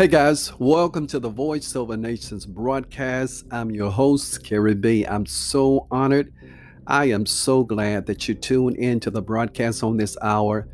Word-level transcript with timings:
Hey 0.00 0.08
guys, 0.08 0.58
welcome 0.58 1.06
to 1.08 1.18
the 1.18 1.28
Voice 1.28 1.76
Over 1.76 1.94
Nations 1.94 2.46
broadcast. 2.46 3.44
I'm 3.50 3.70
your 3.70 3.90
host, 3.90 4.42
Kerry 4.42 4.74
B. 4.74 5.04
I'm 5.04 5.26
so 5.26 5.86
honored. 5.90 6.32
I 6.86 7.10
am 7.10 7.26
so 7.26 7.64
glad 7.64 8.06
that 8.06 8.26
you 8.26 8.34
tune 8.34 8.76
in 8.76 8.98
to 9.00 9.10
the 9.10 9.20
broadcast 9.20 9.82
on 9.82 9.98
this 9.98 10.16
hour. 10.22 10.66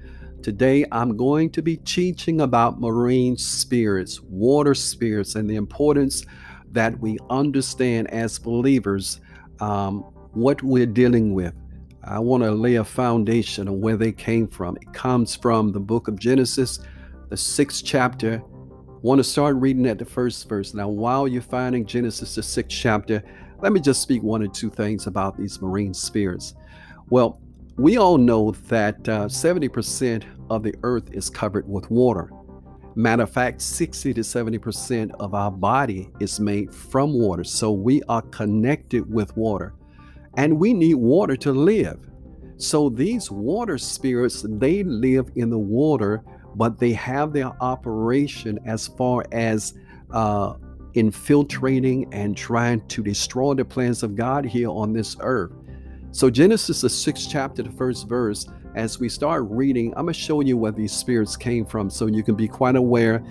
Today, 0.45 0.85
I'm 0.93 1.17
going 1.17 1.51
to 1.51 1.61
be 1.61 1.77
teaching 1.79 2.41
about 2.41 2.81
marine 2.81 3.37
spirits, 3.37 4.21
water 4.21 4.75
spirits, 4.75 5.35
and 5.35 5.51
the 5.51 5.57
importance 5.57 6.25
that 6.71 6.97
we 7.01 7.19
understand 7.29 8.09
as 8.13 8.39
believers 8.39 9.21
um, 9.59 10.03
what 10.35 10.63
we're 10.63 10.87
dealing 10.87 11.35
with. 11.35 11.53
I 12.05 12.21
want 12.21 12.45
to 12.45 12.53
lay 12.53 12.77
a 12.77 12.85
foundation 12.85 13.67
of 13.67 13.75
where 13.75 13.97
they 13.97 14.13
came 14.13 14.47
from. 14.47 14.77
It 14.77 14.93
comes 14.93 15.35
from 15.35 15.73
the 15.73 15.81
book 15.81 16.07
of 16.07 16.17
Genesis, 16.17 16.79
the 17.29 17.37
sixth 17.37 17.85
chapter. 17.85 18.41
Want 19.03 19.19
to 19.19 19.25
start 19.25 19.57
reading 19.57 19.87
at 19.87 19.99
the 19.99 20.05
first 20.05 20.49
verse. 20.49 20.73
Now, 20.73 20.89
while 20.89 21.29
you're 21.29 21.43
finding 21.43 21.85
Genesis, 21.85 22.35
the 22.35 22.43
sixth 22.43 22.77
chapter, 22.77 23.23
let 23.61 23.73
me 23.73 23.81
just 23.81 24.01
speak 24.01 24.23
one 24.23 24.43
or 24.43 24.49
two 24.49 24.71
things 24.71 25.07
about 25.07 25.37
these 25.37 25.61
marine 25.61 25.93
spirits. 25.93 26.55
Well, 27.11 27.39
we 27.77 27.99
all 27.99 28.17
know 28.17 28.53
that 28.69 28.97
uh, 29.09 29.27
70% 29.27 30.25
of 30.49 30.63
the 30.63 30.75
earth 30.83 31.13
is 31.13 31.29
covered 31.29 31.69
with 31.69 31.91
water. 31.91 32.31
Matter 32.95 33.25
of 33.25 33.31
fact, 33.31 33.61
60 33.61 34.15
to 34.15 34.23
70% 34.23 35.11
of 35.21 35.35
our 35.35 35.51
body 35.51 36.11
is 36.19 36.41
made 36.41 36.73
from 36.73 37.13
water. 37.13 37.45
So 37.45 37.73
we 37.73 38.03
are 38.09 38.23
connected 38.23 39.13
with 39.13 39.37
water 39.37 39.75
and 40.39 40.59
we 40.59 40.73
need 40.73 40.95
water 40.95 41.37
to 41.37 41.53
live. 41.53 41.99
So 42.57 42.89
these 42.89 43.31
water 43.31 43.77
spirits, 43.77 44.47
they 44.49 44.83
live 44.83 45.31
in 45.37 45.51
the 45.51 45.59
water, 45.59 46.25
but 46.57 46.79
they 46.79 46.93
have 46.93 47.33
their 47.33 47.53
operation 47.63 48.59
as 48.67 48.89
far 48.89 49.25
as 49.31 49.75
uh, 50.11 50.55
infiltrating 50.95 52.13
and 52.13 52.37
trying 52.37 52.87
to 52.89 53.03
destroy 53.03 53.55
the 53.55 53.65
plans 53.65 54.03
of 54.03 54.17
God 54.17 54.45
here 54.45 54.71
on 54.71 54.93
this 54.93 55.17
earth. 55.21 55.53
So 56.11 56.31
Genesis, 56.31 56.81
the 56.81 56.89
sixth 56.89 57.29
chapter, 57.31 57.63
the 57.63 57.71
first 57.71 58.09
verse, 58.09 58.47
as 58.75 58.99
we 58.99 59.09
start 59.09 59.45
reading, 59.51 59.93
I'm 59.97 60.07
going 60.07 60.15
to 60.15 60.21
show 60.21 60.41
you 60.41 60.57
where 60.57 60.73
these 60.73 60.93
spirits 60.93 61.37
came 61.37 61.67
from 61.67 61.91
so 61.91 62.07
you 62.07 62.23
can 62.23 62.35
be 62.35 62.49
quite 62.49 62.77
aware. 62.77 63.23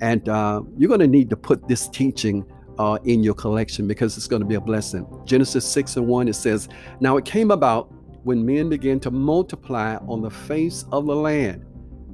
And 0.00 0.28
uh, 0.28 0.62
you're 0.76 0.88
going 0.88 1.00
to 1.00 1.06
need 1.06 1.30
to 1.30 1.36
put 1.36 1.68
this 1.68 1.88
teaching 1.88 2.44
uh, 2.78 2.98
in 3.04 3.22
your 3.22 3.34
collection 3.34 3.86
because 3.86 4.16
it's 4.16 4.26
going 4.26 4.42
to 4.42 4.46
be 4.46 4.56
a 4.56 4.60
blessing. 4.60 5.06
Genesis 5.24 5.64
6 5.64 5.96
and 5.96 6.08
1, 6.08 6.28
it 6.28 6.34
says, 6.34 6.68
Now 6.98 7.16
it 7.16 7.24
came 7.24 7.52
about 7.52 7.92
when 8.24 8.44
men 8.44 8.68
began 8.68 8.98
to 9.00 9.10
multiply 9.10 9.96
on 10.08 10.22
the 10.22 10.30
face 10.30 10.84
of 10.90 11.06
the 11.06 11.14
land, 11.14 11.64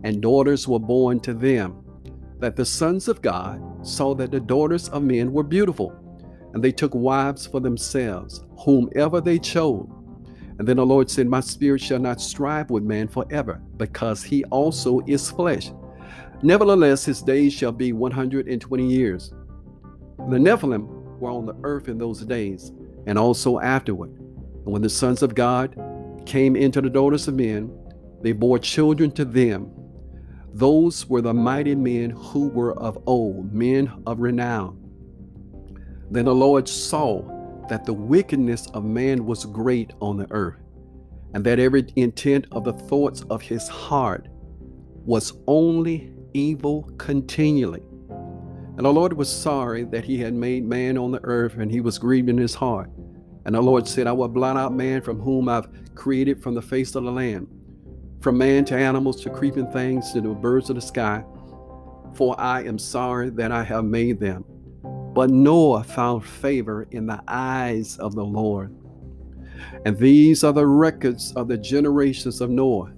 and 0.04 0.20
daughters 0.20 0.66
were 0.66 0.78
born 0.78 1.20
to 1.20 1.34
them, 1.34 1.84
that 2.38 2.56
the 2.56 2.64
sons 2.64 3.08
of 3.08 3.22
God 3.22 3.86
saw 3.86 4.14
that 4.14 4.30
the 4.30 4.40
daughters 4.40 4.88
of 4.88 5.02
men 5.02 5.32
were 5.32 5.42
beautiful, 5.42 5.94
and 6.52 6.62
they 6.62 6.72
took 6.72 6.94
wives 6.94 7.46
for 7.46 7.60
themselves, 7.60 8.44
whomever 8.58 9.20
they 9.20 9.38
chose. 9.38 9.88
And 10.58 10.68
then 10.68 10.76
the 10.76 10.86
Lord 10.86 11.10
said, 11.10 11.26
My 11.26 11.40
spirit 11.40 11.80
shall 11.80 11.98
not 11.98 12.20
strive 12.20 12.70
with 12.70 12.82
man 12.82 13.08
forever, 13.08 13.62
because 13.76 14.22
he 14.22 14.44
also 14.44 15.00
is 15.06 15.30
flesh. 15.30 15.70
Nevertheless, 16.42 17.04
his 17.04 17.22
days 17.22 17.52
shall 17.52 17.72
be 17.72 17.92
120 17.92 18.86
years. 18.86 19.32
The 20.28 20.38
Nephilim 20.38 20.86
were 21.18 21.30
on 21.30 21.46
the 21.46 21.56
earth 21.62 21.88
in 21.88 21.98
those 21.98 22.24
days 22.24 22.72
and 23.06 23.18
also 23.18 23.58
afterward. 23.60 24.10
And 24.10 24.66
when 24.66 24.82
the 24.82 24.90
sons 24.90 25.22
of 25.22 25.34
God 25.34 25.76
came 26.26 26.56
into 26.56 26.80
the 26.80 26.90
daughters 26.90 27.28
of 27.28 27.34
men, 27.34 27.70
they 28.22 28.32
bore 28.32 28.58
children 28.58 29.10
to 29.12 29.24
them. 29.24 29.70
Those 30.52 31.08
were 31.08 31.22
the 31.22 31.34
mighty 31.34 31.74
men 31.74 32.10
who 32.10 32.48
were 32.48 32.76
of 32.78 32.98
old, 33.06 33.52
men 33.52 33.92
of 34.06 34.20
renown. 34.20 34.76
Then 36.10 36.25
the 36.25 36.34
Lord 36.34 36.69
saw 36.69 37.22
that 37.69 37.84
the 37.84 37.92
wickedness 37.92 38.66
of 38.75 38.84
man 38.84 39.26
was 39.26 39.44
great 39.44 39.92
on 40.00 40.16
the 40.16 40.26
earth, 40.30 40.58
and 41.34 41.44
that 41.44 41.60
every 41.60 41.86
intent 41.94 42.47
of 42.50 42.64
the 42.64 42.72
thoughts 42.72 43.22
of 43.30 43.42
his 43.42 43.69
heart 43.69 44.26
was 45.04 45.34
only 45.47 46.12
evil 46.34 46.91
continually. 46.98 47.82
And 48.08 48.86
the 48.86 48.92
Lord 48.92 49.12
was 49.12 49.28
sorry 49.28 49.84
that 49.84 50.04
he 50.04 50.19
had 50.19 50.34
made 50.34 50.64
man 50.64 50.98
on 50.98 51.12
the 51.12 51.20
earth, 51.22 51.54
and 51.58 51.70
he 51.70 51.80
was 51.80 51.98
grieved 51.98 52.28
in 52.28 52.38
his 52.38 52.54
heart. 52.54 52.91
And 53.44 53.54
the 53.54 53.60
Lord 53.60 53.86
said, 53.86 54.06
I 54.06 54.12
will 54.12 54.28
blot 54.28 54.56
out 54.56 54.72
man 54.72 55.00
from 55.00 55.20
whom 55.20 55.48
I've 55.48 55.69
created 55.94 56.42
from 56.42 56.54
the 56.54 56.62
face 56.62 56.94
of 56.94 57.04
the 57.04 57.12
land, 57.12 57.46
from 58.20 58.38
man 58.38 58.64
to 58.66 58.76
animals 58.76 59.20
to 59.22 59.31
creeping 59.31 59.70
things 59.70 60.12
to 60.12 60.20
the 60.20 60.28
birds 60.28 60.70
of 60.70 60.76
the 60.76 60.82
sky, 60.82 61.25
for 62.14 62.38
I 62.41 62.62
am 62.64 62.78
sorry 62.78 63.31
that 63.31 63.53
I 63.53 63.62
have 63.64 63.84
made 63.84 64.20
them. 64.20 64.44
But 65.14 65.31
Noah 65.31 65.84
found 65.84 66.25
favor 66.25 66.86
in 66.91 67.06
the 67.06 67.22
eyes 67.26 67.97
of 67.98 68.14
the 68.14 68.25
Lord. 68.25 68.75
And 69.84 69.97
these 69.98 70.44
are 70.44 70.53
the 70.53 70.66
records 70.66 71.32
of 71.34 71.48
the 71.48 71.58
generations 71.58 72.41
of 72.41 72.50
Noah. 72.50 72.92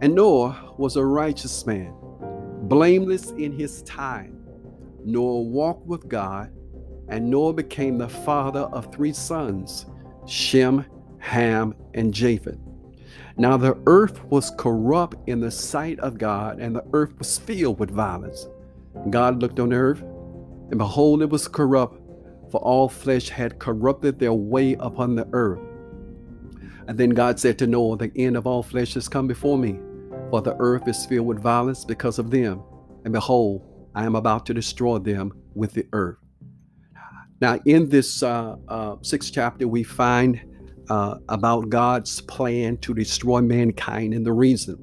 And 0.00 0.14
Noah 0.14 0.74
was 0.78 0.96
a 0.96 1.04
righteous 1.04 1.66
man, 1.66 1.94
blameless 2.62 3.30
in 3.32 3.52
his 3.52 3.82
time 3.82 4.40
Noah 5.04 5.42
walked 5.42 5.86
with 5.86 6.08
God, 6.08 6.52
and 7.08 7.30
Noah 7.30 7.52
became 7.52 7.98
the 7.98 8.08
father 8.08 8.60
of 8.60 8.92
three 8.92 9.12
sons 9.12 9.86
Shem, 10.26 10.84
Ham, 11.18 11.74
and 11.94 12.12
Japheth. 12.12 12.58
Now 13.36 13.56
the 13.56 13.76
earth 13.86 14.22
was 14.24 14.52
corrupt 14.56 15.16
in 15.28 15.40
the 15.40 15.50
sight 15.50 15.98
of 16.00 16.18
God, 16.18 16.60
and 16.60 16.74
the 16.74 16.84
earth 16.92 17.18
was 17.18 17.38
filled 17.38 17.78
with 17.78 17.90
violence. 17.90 18.46
God 19.10 19.40
looked 19.40 19.60
on 19.60 19.72
earth, 19.72 20.02
and 20.70 20.78
behold, 20.78 21.22
it 21.22 21.30
was 21.30 21.48
corrupt, 21.48 22.00
for 22.50 22.60
all 22.60 22.88
flesh 22.88 23.28
had 23.28 23.58
corrupted 23.58 24.18
their 24.18 24.32
way 24.32 24.74
upon 24.80 25.14
the 25.14 25.28
earth. 25.32 25.60
And 26.88 26.98
then 26.98 27.10
God 27.10 27.38
said 27.38 27.58
to 27.58 27.66
Noah, 27.66 27.96
The 27.96 28.12
end 28.16 28.36
of 28.36 28.46
all 28.46 28.62
flesh 28.62 28.94
has 28.94 29.08
come 29.08 29.26
before 29.26 29.56
me, 29.56 29.78
for 30.30 30.42
the 30.42 30.56
earth 30.58 30.88
is 30.88 31.06
filled 31.06 31.26
with 31.26 31.40
violence 31.40 31.84
because 31.84 32.18
of 32.18 32.30
them. 32.30 32.62
And 33.04 33.12
behold, 33.12 33.62
I 33.94 34.04
am 34.04 34.16
about 34.16 34.46
to 34.46 34.54
destroy 34.54 34.98
them 34.98 35.32
with 35.54 35.72
the 35.72 35.86
earth. 35.92 36.18
Now, 37.40 37.58
in 37.64 37.88
this 37.88 38.22
uh, 38.22 38.56
uh, 38.68 38.96
sixth 39.02 39.32
chapter, 39.32 39.66
we 39.66 39.82
find 39.82 40.40
uh, 40.90 41.18
about 41.28 41.70
God's 41.70 42.20
plan 42.20 42.76
to 42.78 42.92
destroy 42.92 43.40
mankind 43.40 44.12
and 44.12 44.26
the 44.26 44.32
reason. 44.32 44.76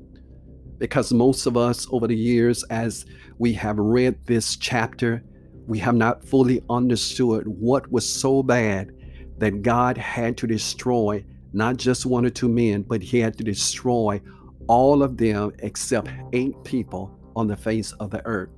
Because 0.78 1.12
most 1.12 1.46
of 1.46 1.58
us 1.58 1.86
over 1.92 2.08
the 2.08 2.16
years, 2.16 2.64
as 2.70 3.06
we 3.38 3.54
have 3.54 3.78
read 3.78 4.18
this 4.26 4.56
chapter, 4.56 5.24
we 5.68 5.78
have 5.80 5.96
not 5.96 6.24
fully 6.24 6.64
understood 6.70 7.46
what 7.46 7.92
was 7.92 8.08
so 8.08 8.42
bad 8.42 8.92
that 9.38 9.62
God 9.62 9.98
had 9.98 10.38
to 10.38 10.48
destroy 10.48 11.24
not 11.52 11.76
just 11.78 12.06
one 12.06 12.26
or 12.26 12.30
two 12.30 12.48
men, 12.48 12.84
but 12.84 13.02
He 13.02 13.20
had 13.20 13.38
to 13.38 13.44
destroy 13.44 14.22
all 14.68 15.04
of 15.04 15.18
them 15.18 15.52
except 15.60 16.10
eight 16.32 16.56
people 16.64 17.20
on 17.36 17.48
the 17.48 17.58
face 17.58 17.92
of 17.94 18.12
the 18.12 18.26
earth. 18.26 18.50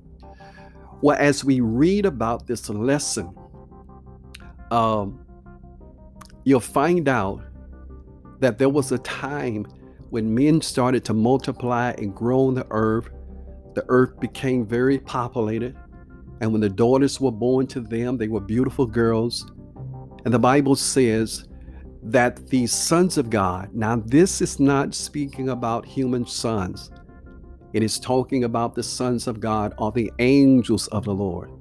Well, 1.02 1.16
as 1.18 1.44
we 1.44 1.60
read 1.60 2.06
about 2.06 2.46
this 2.46 2.68
lesson, 2.68 3.34
um, 4.70 5.24
you'll 6.50 6.60
find 6.60 7.08
out 7.08 7.40
that 8.40 8.58
there 8.58 8.68
was 8.68 8.92
a 8.92 8.98
time 8.98 9.66
when 10.10 10.34
men 10.34 10.60
started 10.60 11.04
to 11.04 11.14
multiply 11.14 11.92
and 11.98 12.14
grow 12.14 12.48
on 12.48 12.54
the 12.54 12.66
earth. 12.70 13.08
The 13.74 13.84
earth 13.88 14.18
became 14.18 14.66
very 14.66 14.98
populated. 14.98 15.76
And 16.40 16.52
when 16.52 16.60
the 16.60 16.68
daughters 16.68 17.20
were 17.20 17.30
born 17.30 17.66
to 17.68 17.80
them, 17.80 18.16
they 18.16 18.28
were 18.28 18.40
beautiful 18.40 18.86
girls. 18.86 19.50
And 20.24 20.34
the 20.34 20.38
Bible 20.38 20.74
says 20.74 21.46
that 22.02 22.48
the 22.48 22.66
sons 22.66 23.16
of 23.18 23.30
God, 23.30 23.72
now 23.72 23.96
this 24.04 24.40
is 24.40 24.58
not 24.58 24.94
speaking 24.94 25.50
about 25.50 25.86
human 25.86 26.26
sons, 26.26 26.90
it 27.72 27.84
is 27.84 28.00
talking 28.00 28.44
about 28.44 28.74
the 28.74 28.82
sons 28.82 29.28
of 29.28 29.38
God 29.38 29.74
or 29.78 29.92
the 29.92 30.10
angels 30.18 30.88
of 30.88 31.04
the 31.04 31.14
Lord. 31.14 31.52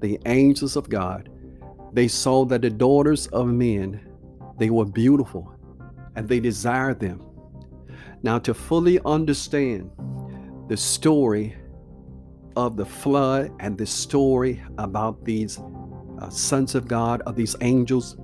The 0.00 0.18
angels 0.24 0.76
of 0.76 0.88
God. 0.88 1.28
They 1.92 2.08
saw 2.08 2.46
that 2.46 2.62
the 2.62 2.70
daughters 2.70 3.26
of 3.26 3.48
men, 3.48 4.00
they 4.60 4.68
were 4.68 4.84
beautiful 4.84 5.50
and 6.14 6.28
they 6.28 6.38
desired 6.38 7.00
them. 7.00 7.26
Now, 8.22 8.38
to 8.40 8.52
fully 8.52 9.00
understand 9.06 9.90
the 10.68 10.76
story 10.76 11.56
of 12.56 12.76
the 12.76 12.84
flood 12.84 13.50
and 13.58 13.78
the 13.78 13.86
story 13.86 14.62
about 14.76 15.24
these 15.24 15.58
uh, 16.20 16.28
sons 16.28 16.74
of 16.74 16.86
God, 16.86 17.22
of 17.22 17.36
these 17.36 17.56
angels, 17.62 18.18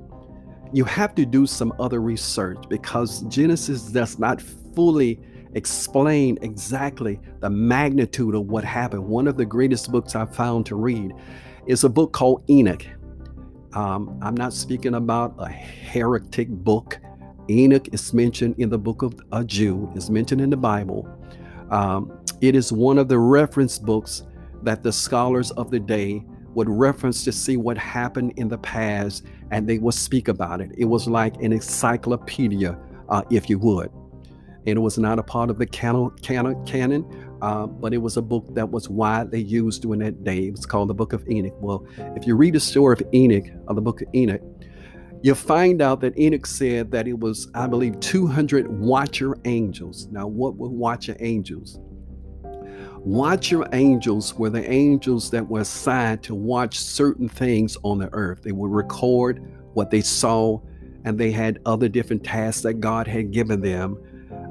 you 0.74 0.84
have 0.84 1.14
to 1.14 1.24
do 1.24 1.46
some 1.46 1.72
other 1.80 2.02
research 2.02 2.58
because 2.68 3.22
Genesis 3.22 3.84
does 3.84 4.18
not 4.18 4.42
fully 4.74 5.18
explain 5.54 6.38
exactly 6.42 7.18
the 7.40 7.48
magnitude 7.48 8.34
of 8.34 8.42
what 8.48 8.62
happened. 8.62 9.06
One 9.06 9.26
of 9.26 9.38
the 9.38 9.46
greatest 9.46 9.90
books 9.90 10.14
I've 10.14 10.36
found 10.36 10.66
to 10.66 10.76
read 10.76 11.12
is 11.66 11.82
a 11.84 11.88
book 11.88 12.12
called 12.12 12.44
Enoch. 12.50 12.84
Um, 13.76 14.19
I'm 14.23 14.34
not 14.34 14.55
speaking 14.55 14.94
about 14.94 15.34
a 15.38 15.50
heretic 15.50 16.49
book. 16.49 16.99
Enoch 17.50 17.93
is 17.93 18.14
mentioned 18.14 18.55
in 18.56 18.70
the 18.70 18.78
book 18.78 19.02
of 19.02 19.46
Jude, 19.46 19.94
is 19.94 20.08
mentioned 20.08 20.40
in 20.40 20.49
the 20.49 20.56
Bible. 20.56 21.06
Um, 21.70 22.19
it 22.40 22.56
is 22.56 22.73
one 22.73 22.96
of 22.96 23.08
the 23.08 23.19
reference 23.19 23.78
books 23.78 24.23
that 24.62 24.82
the 24.82 24.90
scholars 24.90 25.50
of 25.52 25.70
the 25.70 25.78
day 25.78 26.25
would 26.55 26.70
reference 26.70 27.23
to 27.25 27.32
see 27.32 27.58
what 27.58 27.76
happened 27.76 28.32
in 28.38 28.49
the 28.49 28.56
past 28.56 29.26
and 29.50 29.69
they 29.69 29.76
would 29.76 29.93
speak 29.93 30.28
about 30.28 30.62
it. 30.62 30.70
It 30.78 30.87
was 30.87 31.06
like 31.06 31.37
an 31.43 31.52
encyclopedia, 31.52 32.78
uh, 33.11 33.23
if 33.31 33.50
you 33.50 33.58
would. 33.58 33.90
And 34.67 34.78
it 34.78 34.81
was 34.81 34.96
not 34.96 35.19
a 35.19 35.23
part 35.23 35.50
of 35.50 35.58
the 35.58 35.67
canon, 35.67 36.12
canon, 36.23 36.64
canon 36.64 37.05
uh, 37.42 37.66
but 37.66 37.92
it 37.92 37.98
was 37.98 38.16
a 38.16 38.22
book 38.22 38.54
that 38.54 38.70
was 38.70 38.88
widely 38.88 39.42
used 39.42 39.82
during 39.82 40.00
that 40.00 40.24
day. 40.24 40.48
It 40.48 40.52
was 40.52 40.66
called 40.66 40.88
the 40.88 40.94
Book 40.94 41.12
of 41.12 41.28
Enoch. 41.28 41.54
Well, 41.60 41.86
if 42.16 42.26
you 42.26 42.36
read 42.36 42.54
the 42.54 42.60
story 42.60 42.94
of 42.94 43.02
Enoch, 43.14 43.46
of 43.68 43.76
the 43.76 43.82
Book 43.82 44.02
of 44.02 44.08
Enoch, 44.14 44.42
you 45.22 45.34
find 45.34 45.82
out 45.82 46.00
that 46.02 46.18
Enoch 46.18 46.46
said 46.46 46.90
that 46.92 47.08
it 47.08 47.18
was, 47.18 47.48
I 47.54 47.66
believe, 47.66 47.98
200 48.00 48.68
watcher 48.68 49.36
angels. 49.44 50.06
Now, 50.10 50.26
what 50.26 50.56
were 50.56 50.68
watcher 50.68 51.16
angels? 51.20 51.78
Watcher 52.98 53.64
angels 53.72 54.34
were 54.34 54.50
the 54.50 54.68
angels 54.70 55.30
that 55.30 55.48
were 55.48 55.60
assigned 55.60 56.22
to 56.24 56.34
watch 56.34 56.78
certain 56.78 57.28
things 57.28 57.76
on 57.84 57.98
the 57.98 58.08
earth. 58.12 58.42
They 58.42 58.52
would 58.52 58.70
record 58.70 59.40
what 59.74 59.90
they 59.90 60.00
saw, 60.00 60.60
and 61.04 61.16
they 61.18 61.30
had 61.30 61.60
other 61.66 61.88
different 61.88 62.24
tasks 62.24 62.62
that 62.62 62.74
God 62.74 63.06
had 63.06 63.30
given 63.30 63.60
them, 63.60 63.96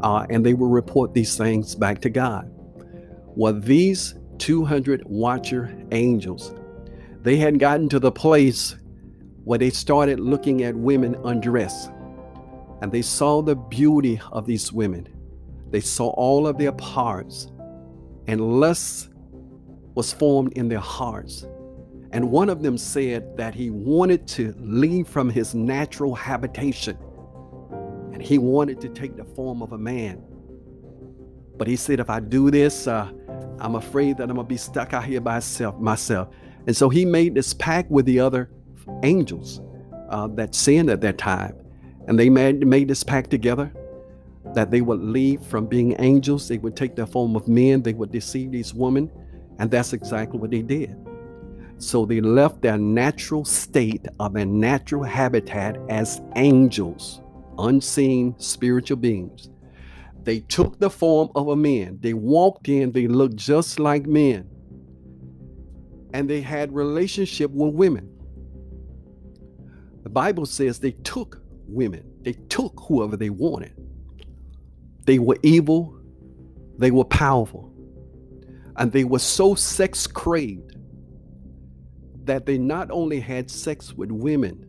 uh, 0.01 0.25
and 0.29 0.45
they 0.45 0.53
would 0.53 0.71
report 0.71 1.13
these 1.13 1.35
things 1.35 1.75
back 1.75 1.99
to 2.01 2.09
God. 2.09 2.49
Well, 3.35 3.59
these 3.59 4.15
200 4.37 5.03
watcher 5.05 5.75
angels, 5.91 6.53
they 7.21 7.37
had 7.37 7.59
gotten 7.59 7.89
to 7.89 7.99
the 7.99 8.11
place 8.11 8.75
where 9.43 9.59
they 9.59 9.69
started 9.69 10.19
looking 10.19 10.63
at 10.63 10.75
women 10.75 11.15
undressed. 11.23 11.91
And 12.81 12.91
they 12.91 13.01
saw 13.01 13.41
the 13.41 13.55
beauty 13.55 14.19
of 14.31 14.45
these 14.45 14.71
women. 14.71 15.07
They 15.71 15.79
saw 15.79 16.09
all 16.09 16.47
of 16.47 16.57
their 16.57 16.71
parts, 16.73 17.51
and 18.27 18.59
lust 18.59 19.09
was 19.95 20.11
formed 20.11 20.53
in 20.53 20.67
their 20.67 20.79
hearts. 20.79 21.45
And 22.11 22.31
one 22.31 22.49
of 22.49 22.61
them 22.61 22.77
said 22.77 23.35
that 23.37 23.53
he 23.53 23.69
wanted 23.69 24.27
to 24.29 24.53
leave 24.57 25.07
from 25.07 25.29
his 25.29 25.53
natural 25.53 26.15
habitation 26.15 26.97
and 28.13 28.21
he 28.23 28.37
wanted 28.37 28.79
to 28.79 28.87
take 28.87 29.17
the 29.17 29.25
form 29.25 29.61
of 29.61 29.73
a 29.73 29.77
man. 29.77 30.23
But 31.57 31.67
he 31.67 31.75
said, 31.75 31.99
if 31.99 32.09
I 32.09 32.21
do 32.21 32.49
this, 32.49 32.87
uh, 32.87 33.11
I'm 33.59 33.75
afraid 33.75 34.17
that 34.17 34.23
I'm 34.23 34.35
going 34.35 34.45
to 34.45 34.49
be 34.49 34.57
stuck 34.57 34.93
out 34.93 35.05
here 35.05 35.21
by 35.21 35.35
myself, 35.35 35.79
myself. 35.79 36.27
And 36.67 36.75
so 36.75 36.89
he 36.89 37.05
made 37.05 37.35
this 37.35 37.53
pact 37.53 37.89
with 37.91 38.05
the 38.05 38.19
other 38.19 38.49
angels 39.03 39.61
uh, 40.09 40.27
that 40.27 40.55
sinned 40.55 40.89
at 40.89 41.01
that 41.01 41.17
time. 41.17 41.55
And 42.07 42.19
they 42.19 42.29
made, 42.29 42.65
made 42.65 42.87
this 42.87 43.03
pact 43.03 43.29
together 43.29 43.71
that 44.53 44.71
they 44.71 44.81
would 44.81 45.01
leave 45.01 45.41
from 45.41 45.65
being 45.65 45.95
angels, 45.99 46.47
they 46.47 46.57
would 46.59 46.75
take 46.75 46.95
the 46.95 47.05
form 47.05 47.35
of 47.35 47.47
men, 47.47 47.81
they 47.81 47.93
would 47.93 48.11
deceive 48.11 48.51
these 48.51 48.73
women. 48.73 49.11
And 49.57 49.71
that's 49.71 49.93
exactly 49.93 50.39
what 50.39 50.51
they 50.51 50.61
did. 50.61 50.95
So 51.77 52.05
they 52.05 52.21
left 52.21 52.61
their 52.61 52.77
natural 52.77 53.43
state 53.43 54.05
of 54.19 54.33
their 54.33 54.45
natural 54.45 55.03
habitat 55.03 55.77
as 55.89 56.21
angels, 56.35 57.21
unseen 57.57 58.35
spiritual 58.37 58.97
beings. 58.97 59.49
They 60.25 60.39
took 60.39 60.79
the 60.79 60.89
form 60.89 61.29
of 61.35 61.49
a 61.49 61.55
man. 61.55 61.99
They 62.01 62.13
walked 62.13 62.67
in, 62.67 62.91
they 62.91 63.07
looked 63.07 63.35
just 63.35 63.79
like 63.79 64.07
men. 64.07 64.49
And 66.13 66.27
they 66.27 66.41
had 66.41 66.73
relationship 66.73 67.51
with 67.51 67.75
women. 67.75 68.09
The 70.01 70.09
Bible 70.09 70.47
says 70.47 70.79
they 70.79 70.91
took 70.91 71.41
women, 71.67 72.11
they 72.21 72.33
took 72.33 72.73
whoever 72.87 73.15
they 73.15 73.29
wanted. 73.29 73.73
They 75.05 75.19
were 75.19 75.37
evil, 75.43 75.99
they 76.79 76.89
were 76.89 77.05
powerful, 77.05 77.71
and 78.77 78.91
they 78.91 79.03
were 79.03 79.19
so 79.19 79.53
sex 79.53 80.07
craved 80.07 80.75
that 82.23 82.47
they 82.47 82.57
not 82.57 82.89
only 82.89 83.19
had 83.19 83.51
sex 83.51 83.93
with 83.93 84.11
women, 84.11 84.67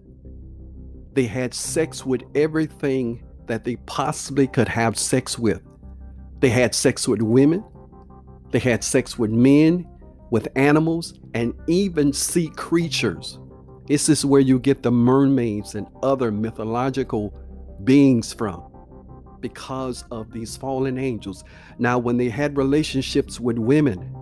they 1.14 1.24
had 1.24 1.54
sex 1.54 2.04
with 2.04 2.22
everything 2.34 3.25
that 3.46 3.64
they 3.64 3.76
possibly 3.86 4.46
could 4.46 4.68
have 4.68 4.98
sex 4.98 5.38
with. 5.38 5.62
They 6.40 6.48
had 6.48 6.74
sex 6.74 7.08
with 7.08 7.22
women, 7.22 7.64
they 8.50 8.58
had 8.58 8.84
sex 8.84 9.18
with 9.18 9.30
men, 9.30 9.86
with 10.30 10.48
animals, 10.56 11.14
and 11.34 11.54
even 11.66 12.12
sea 12.12 12.48
creatures. 12.56 13.38
This 13.86 14.08
is 14.08 14.24
where 14.24 14.40
you 14.40 14.58
get 14.58 14.82
the 14.82 14.90
mermaids 14.90 15.74
and 15.74 15.86
other 16.02 16.32
mythological 16.32 17.32
beings 17.84 18.32
from 18.32 18.64
because 19.40 20.04
of 20.10 20.32
these 20.32 20.56
fallen 20.56 20.98
angels. 20.98 21.44
Now, 21.78 21.98
when 21.98 22.16
they 22.16 22.28
had 22.28 22.56
relationships 22.56 23.38
with 23.38 23.58
women, 23.58 24.12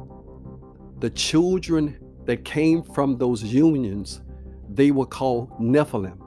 the 0.99 1.11
children 1.11 1.99
that 2.27 2.45
came 2.45 2.83
from 2.83 3.17
those 3.17 3.43
unions, 3.43 4.23
they 4.69 4.91
were 4.91 5.07
called 5.07 5.51
Nephilim. 5.61 6.19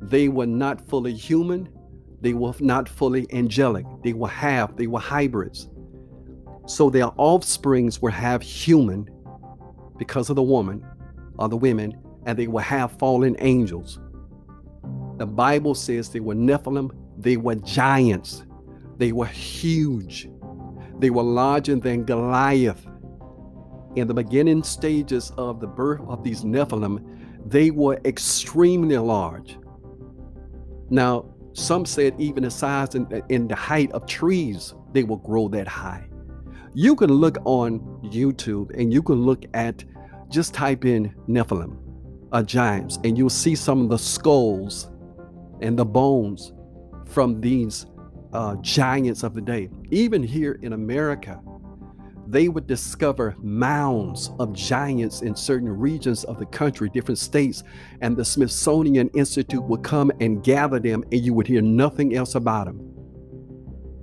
They 0.00 0.28
were 0.28 0.46
not 0.46 0.88
fully 0.88 1.12
human, 1.12 1.68
they 2.20 2.34
were 2.34 2.54
not 2.60 2.88
fully 2.88 3.26
angelic, 3.32 3.86
they 4.02 4.12
were 4.12 4.28
half, 4.28 4.76
they 4.76 4.86
were 4.86 5.00
hybrids. 5.00 5.70
So 6.66 6.90
their 6.90 7.10
offsprings 7.16 8.00
were 8.00 8.10
half 8.10 8.42
human 8.42 9.08
because 9.98 10.30
of 10.30 10.36
the 10.36 10.42
woman 10.42 10.84
or 11.38 11.48
the 11.48 11.56
women, 11.56 11.96
and 12.26 12.38
they 12.38 12.46
were 12.46 12.60
half 12.60 12.98
fallen 12.98 13.36
angels. 13.38 13.98
The 15.16 15.26
Bible 15.26 15.74
says 15.74 16.10
they 16.10 16.20
were 16.20 16.34
Nephilim, 16.34 16.90
they 17.18 17.36
were 17.36 17.56
giants, 17.56 18.44
they 18.98 19.12
were 19.12 19.26
huge, 19.26 20.28
they 20.98 21.10
were 21.10 21.22
larger 21.22 21.76
than 21.76 22.04
Goliath. 22.04 22.86
In 23.96 24.06
the 24.06 24.14
beginning 24.14 24.62
stages 24.62 25.32
of 25.36 25.60
the 25.60 25.66
birth 25.66 26.00
of 26.06 26.22
these 26.22 26.44
Nephilim, 26.44 27.04
they 27.46 27.70
were 27.70 28.00
extremely 28.04 28.96
large. 28.96 29.58
Now, 30.90 31.26
some 31.60 31.84
said 31.84 32.14
even 32.18 32.42
the 32.42 32.50
size 32.50 32.94
and 32.94 33.22
in 33.28 33.48
the 33.48 33.54
height 33.54 33.92
of 33.92 34.06
trees, 34.06 34.74
they 34.92 35.04
will 35.04 35.18
grow 35.18 35.48
that 35.48 35.68
high. 35.68 36.06
You 36.74 36.96
can 36.96 37.12
look 37.12 37.36
on 37.44 37.80
YouTube 38.04 38.76
and 38.78 38.92
you 38.92 39.02
can 39.02 39.22
look 39.22 39.44
at 39.54 39.84
just 40.28 40.54
type 40.54 40.84
in 40.84 41.14
Nephilim 41.28 41.76
uh, 42.32 42.42
giants, 42.42 42.98
and 43.04 43.18
you'll 43.18 43.28
see 43.28 43.54
some 43.54 43.82
of 43.82 43.88
the 43.88 43.98
skulls 43.98 44.90
and 45.60 45.78
the 45.78 45.84
bones 45.84 46.52
from 47.06 47.40
these 47.40 47.86
uh, 48.32 48.54
giants 48.56 49.22
of 49.22 49.34
the 49.34 49.40
day. 49.40 49.68
Even 49.90 50.22
here 50.22 50.58
in 50.62 50.72
America, 50.72 51.40
they 52.30 52.48
would 52.48 52.66
discover 52.66 53.34
mounds 53.42 54.30
of 54.38 54.52
giants 54.52 55.22
in 55.22 55.34
certain 55.34 55.68
regions 55.68 56.22
of 56.24 56.38
the 56.38 56.46
country, 56.46 56.88
different 56.90 57.18
states, 57.18 57.64
and 58.02 58.16
the 58.16 58.24
Smithsonian 58.24 59.08
Institute 59.14 59.62
would 59.64 59.82
come 59.82 60.12
and 60.20 60.42
gather 60.42 60.78
them, 60.78 61.02
and 61.10 61.20
you 61.20 61.34
would 61.34 61.46
hear 61.46 61.60
nothing 61.60 62.14
else 62.14 62.36
about 62.36 62.66
them. 62.66 62.86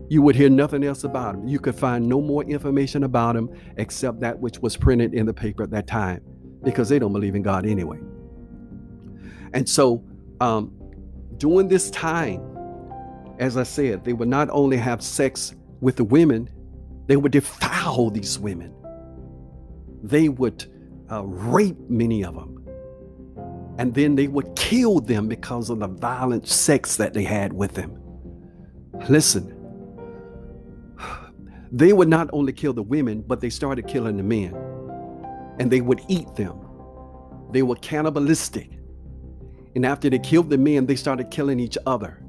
You 0.10 0.22
would 0.22 0.36
hear 0.36 0.50
nothing 0.50 0.84
else 0.84 1.04
about 1.04 1.36
them. 1.36 1.48
You 1.48 1.60
could 1.60 1.76
find 1.76 2.08
no 2.08 2.22
more 2.22 2.44
information 2.44 3.04
about 3.04 3.36
them 3.36 3.50
except 3.78 4.20
that 4.22 4.38
which 4.40 4.60
was 4.60 4.76
printed 4.76 5.14
in 5.14 5.26
the 5.26 5.34
paper 5.34 5.64
at 5.64 5.72
that 5.72 5.88
time 5.88 6.22
because 6.64 6.90
they 6.90 7.00
don't 7.00 7.14
believe 7.14 7.36
in 7.36 7.44
God 7.44 7.66
anyway. 7.66 8.00
And 9.54 9.68
so, 9.68 10.04
um, 10.42 10.74
during 11.38 11.68
this 11.68 11.90
time, 11.92 12.42
as 13.40 13.58
I 13.58 13.64
said, 13.64 14.04
they 14.04 14.14
would 14.14 14.28
not 14.28 14.50
only 14.52 14.78
have 14.78 15.02
sex 15.02 15.56
with 15.80 15.96
the 15.96 16.04
women, 16.04 16.50
they 17.08 17.18
would 17.18 17.32
defile 17.32 18.10
these 18.10 18.38
women. 18.38 18.74
They 20.04 20.30
would 20.30 20.66
uh, 21.12 21.24
rape 21.24 21.78
many 21.90 22.24
of 22.24 22.36
them. 22.36 22.54
And 23.78 23.94
then 23.94 24.16
they 24.16 24.28
would 24.28 24.56
kill 24.56 25.00
them 25.00 25.28
because 25.28 25.70
of 25.70 25.80
the 25.80 25.88
violent 25.88 26.48
sex 26.48 26.98
that 26.98 27.14
they 27.14 27.24
had 27.24 27.54
with 27.54 27.74
them. 27.74 28.02
Listen, 29.10 29.54
they 31.72 31.94
would 31.94 32.08
not 32.08 32.30
only 32.34 32.54
kill 32.54 32.74
the 32.74 32.84
women, 32.84 33.24
but 33.26 33.40
they 33.40 33.50
started 33.50 33.88
killing 33.88 34.18
the 34.18 34.24
men. 34.24 34.54
And 35.60 35.72
they 35.72 35.82
would 35.82 36.02
eat 36.08 36.36
them. 36.36 36.60
They 37.52 37.62
were 37.64 37.76
cannibalistic. 37.76 38.72
And 39.76 39.86
after 39.86 40.10
they 40.10 40.20
killed 40.20 40.50
the 40.50 40.58
men, 40.58 40.86
they 40.86 40.96
started 40.96 41.30
killing 41.32 41.60
each 41.60 41.78
other. 41.86 42.24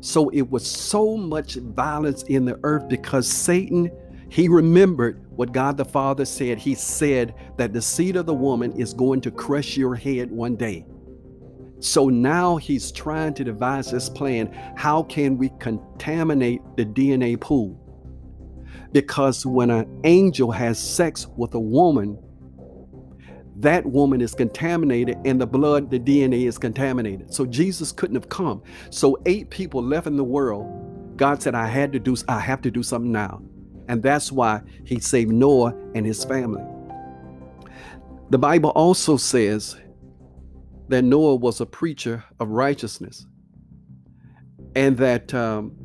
So 0.00 0.28
it 0.30 0.48
was 0.48 0.66
so 0.66 1.16
much 1.16 1.54
violence 1.56 2.22
in 2.24 2.44
the 2.44 2.58
earth 2.62 2.88
because 2.88 3.26
Satan, 3.26 3.90
he 4.28 4.48
remembered 4.48 5.24
what 5.30 5.52
God 5.52 5.76
the 5.76 5.84
Father 5.84 6.24
said. 6.24 6.58
He 6.58 6.74
said 6.74 7.34
that 7.56 7.72
the 7.72 7.82
seed 7.82 8.16
of 8.16 8.26
the 8.26 8.34
woman 8.34 8.72
is 8.72 8.94
going 8.94 9.20
to 9.22 9.30
crush 9.30 9.76
your 9.76 9.94
head 9.94 10.30
one 10.30 10.56
day. 10.56 10.86
So 11.80 12.08
now 12.08 12.56
he's 12.56 12.90
trying 12.90 13.34
to 13.34 13.44
devise 13.44 13.90
this 13.90 14.08
plan. 14.08 14.52
How 14.76 15.04
can 15.04 15.38
we 15.38 15.50
contaminate 15.60 16.60
the 16.76 16.84
DNA 16.84 17.40
pool? 17.40 17.80
Because 18.92 19.46
when 19.46 19.70
an 19.70 20.00
angel 20.04 20.50
has 20.50 20.78
sex 20.78 21.26
with 21.36 21.54
a 21.54 21.60
woman, 21.60 22.18
that 23.60 23.84
woman 23.84 24.20
is 24.20 24.34
contaminated 24.34 25.18
and 25.24 25.40
the 25.40 25.46
blood, 25.46 25.90
the 25.90 25.98
DNA 25.98 26.46
is 26.46 26.58
contaminated. 26.58 27.32
So 27.34 27.44
Jesus 27.44 27.90
couldn't 27.90 28.14
have 28.14 28.28
come. 28.28 28.62
So 28.90 29.18
eight 29.26 29.50
people 29.50 29.82
left 29.82 30.06
in 30.06 30.16
the 30.16 30.24
world. 30.24 31.16
God 31.16 31.42
said, 31.42 31.54
I 31.54 31.66
had 31.66 31.92
to 31.92 31.98
do, 31.98 32.16
I 32.28 32.38
have 32.38 32.62
to 32.62 32.70
do 32.70 32.82
something 32.82 33.10
now. 33.10 33.42
And 33.88 34.02
that's 34.02 34.30
why 34.30 34.62
he 34.84 35.00
saved 35.00 35.32
Noah 35.32 35.74
and 35.94 36.06
his 36.06 36.24
family. 36.24 36.62
The 38.30 38.38
Bible 38.38 38.70
also 38.70 39.16
says 39.16 39.76
that 40.88 41.02
Noah 41.02 41.36
was 41.36 41.60
a 41.60 41.66
preacher 41.66 42.24
of 42.38 42.50
righteousness 42.50 43.26
and 44.76 44.96
that 44.98 45.34
um, 45.34 45.76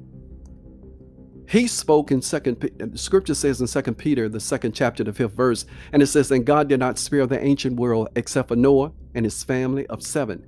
he 1.54 1.68
spoke 1.68 2.12
in 2.12 2.22
second 2.22 2.70
scripture 2.96 3.36
says 3.36 3.62
in 3.62 3.68
second 3.68 3.96
peter 3.96 4.28
the 4.28 4.40
second 4.40 4.74
chapter 4.74 5.04
the 5.04 5.14
fifth 5.14 5.34
verse 5.34 5.66
and 5.94 6.02
it 6.02 6.08
says 6.08 6.30
and 6.32 6.46
god 6.46 6.68
did 6.68 6.80
not 6.80 6.98
spare 6.98 7.26
the 7.26 7.42
ancient 7.42 7.76
world 7.78 8.10
except 8.16 8.50
for 8.50 8.56
noah 8.56 8.92
and 9.16 9.26
his 9.26 9.44
family 9.44 9.86
of 9.88 10.04
seven 10.04 10.44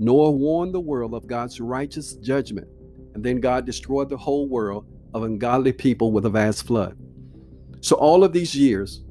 nor 0.00 0.34
warned 0.34 0.72
the 0.74 0.80
world 0.80 1.12
of 1.12 1.26
god's 1.26 1.60
righteous 1.60 2.14
judgment. 2.14 2.66
And 3.14 3.22
then 3.22 3.38
god 3.38 3.66
destroyed 3.66 4.08
the 4.08 4.16
whole 4.16 4.48
world 4.48 4.86
of 5.12 5.22
ungodly 5.22 5.72
people 5.72 6.10
with 6.10 6.24
a 6.24 6.30
vast 6.30 6.66
flood. 6.66 6.96
So 7.82 7.96
all 7.96 8.24
of 8.24 8.32
these 8.32 8.54
years 8.54 9.04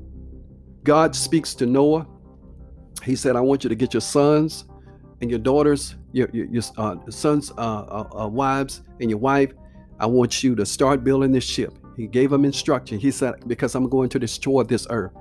god 0.83 1.15
speaks 1.15 1.53
to 1.55 1.65
noah. 1.67 2.07
He 3.03 3.15
said 3.15 3.35
i 3.35 3.41
want 3.41 3.63
you 3.63 3.69
to 3.69 3.75
get 3.75 3.93
your 3.93 4.01
sons 4.01 4.65
and 5.21 5.29
your 5.29 5.39
daughters 5.39 5.95
your, 6.11 6.27
your, 6.33 6.47
your 6.47 6.63
uh, 6.77 6.95
sons 7.09 7.51
uh, 7.51 7.53
uh, 7.55 8.23
uh 8.23 8.27
wives 8.27 8.81
and 8.99 9.09
your 9.11 9.19
wife 9.19 9.51
I 9.99 10.05
want 10.05 10.43
you 10.43 10.55
to 10.55 10.65
start 10.65 11.03
building 11.03 11.31
this 11.31 11.43
ship. 11.43 11.73
He 11.97 12.07
gave 12.07 12.31
him 12.31 12.45
instruction. 12.45 12.99
He 12.99 13.11
said, 13.11 13.35
Because 13.47 13.75
I'm 13.75 13.89
going 13.89 14.09
to 14.09 14.19
destroy 14.19 14.63
this 14.63 14.87
earth. 14.89 15.11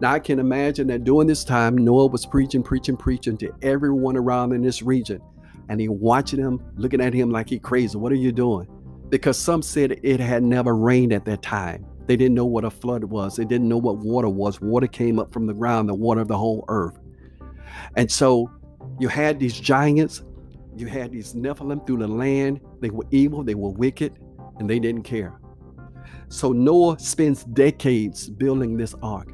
Now, 0.00 0.12
I 0.12 0.18
can 0.20 0.38
imagine 0.38 0.86
that 0.88 1.04
during 1.04 1.26
this 1.26 1.44
time, 1.44 1.76
Noah 1.76 2.06
was 2.06 2.26
preaching, 2.26 2.62
preaching, 2.62 2.96
preaching 2.96 3.36
to 3.38 3.50
everyone 3.62 4.16
around 4.16 4.52
in 4.52 4.62
this 4.62 4.82
region. 4.82 5.20
And 5.68 5.80
he 5.80 5.88
watching 5.88 6.38
him, 6.38 6.62
looking 6.76 7.00
at 7.00 7.12
him 7.12 7.30
like 7.30 7.48
he 7.48 7.58
crazy. 7.58 7.96
What 7.98 8.12
are 8.12 8.16
you 8.16 8.30
doing? 8.30 8.68
Because 9.08 9.38
some 9.38 9.62
said 9.62 9.98
it 10.02 10.20
had 10.20 10.42
never 10.42 10.76
rained 10.76 11.12
at 11.12 11.24
that 11.24 11.42
time. 11.42 11.86
They 12.06 12.16
didn't 12.16 12.34
know 12.34 12.46
what 12.46 12.64
a 12.64 12.70
flood 12.70 13.04
was. 13.04 13.36
They 13.36 13.44
didn't 13.44 13.68
know 13.68 13.78
what 13.78 13.98
water 13.98 14.28
was. 14.28 14.60
Water 14.60 14.86
came 14.86 15.18
up 15.18 15.32
from 15.32 15.46
the 15.46 15.54
ground, 15.54 15.88
the 15.88 15.94
water 15.94 16.20
of 16.20 16.28
the 16.28 16.38
whole 16.38 16.64
earth. 16.68 16.98
And 17.96 18.10
so 18.10 18.50
you 18.98 19.08
had 19.08 19.40
these 19.40 19.58
giants 19.58 20.22
you 20.80 20.86
had 20.86 21.12
these 21.12 21.34
Nephilim 21.34 21.86
through 21.86 21.98
the 21.98 22.08
land. 22.08 22.60
They 22.80 22.90
were 22.90 23.06
evil, 23.10 23.42
they 23.42 23.54
were 23.54 23.70
wicked, 23.70 24.18
and 24.58 24.68
they 24.68 24.78
didn't 24.78 25.02
care. 25.02 25.40
So 26.28 26.52
Noah 26.52 26.98
spends 26.98 27.44
decades 27.44 28.28
building 28.28 28.76
this 28.76 28.94
ark. 29.02 29.32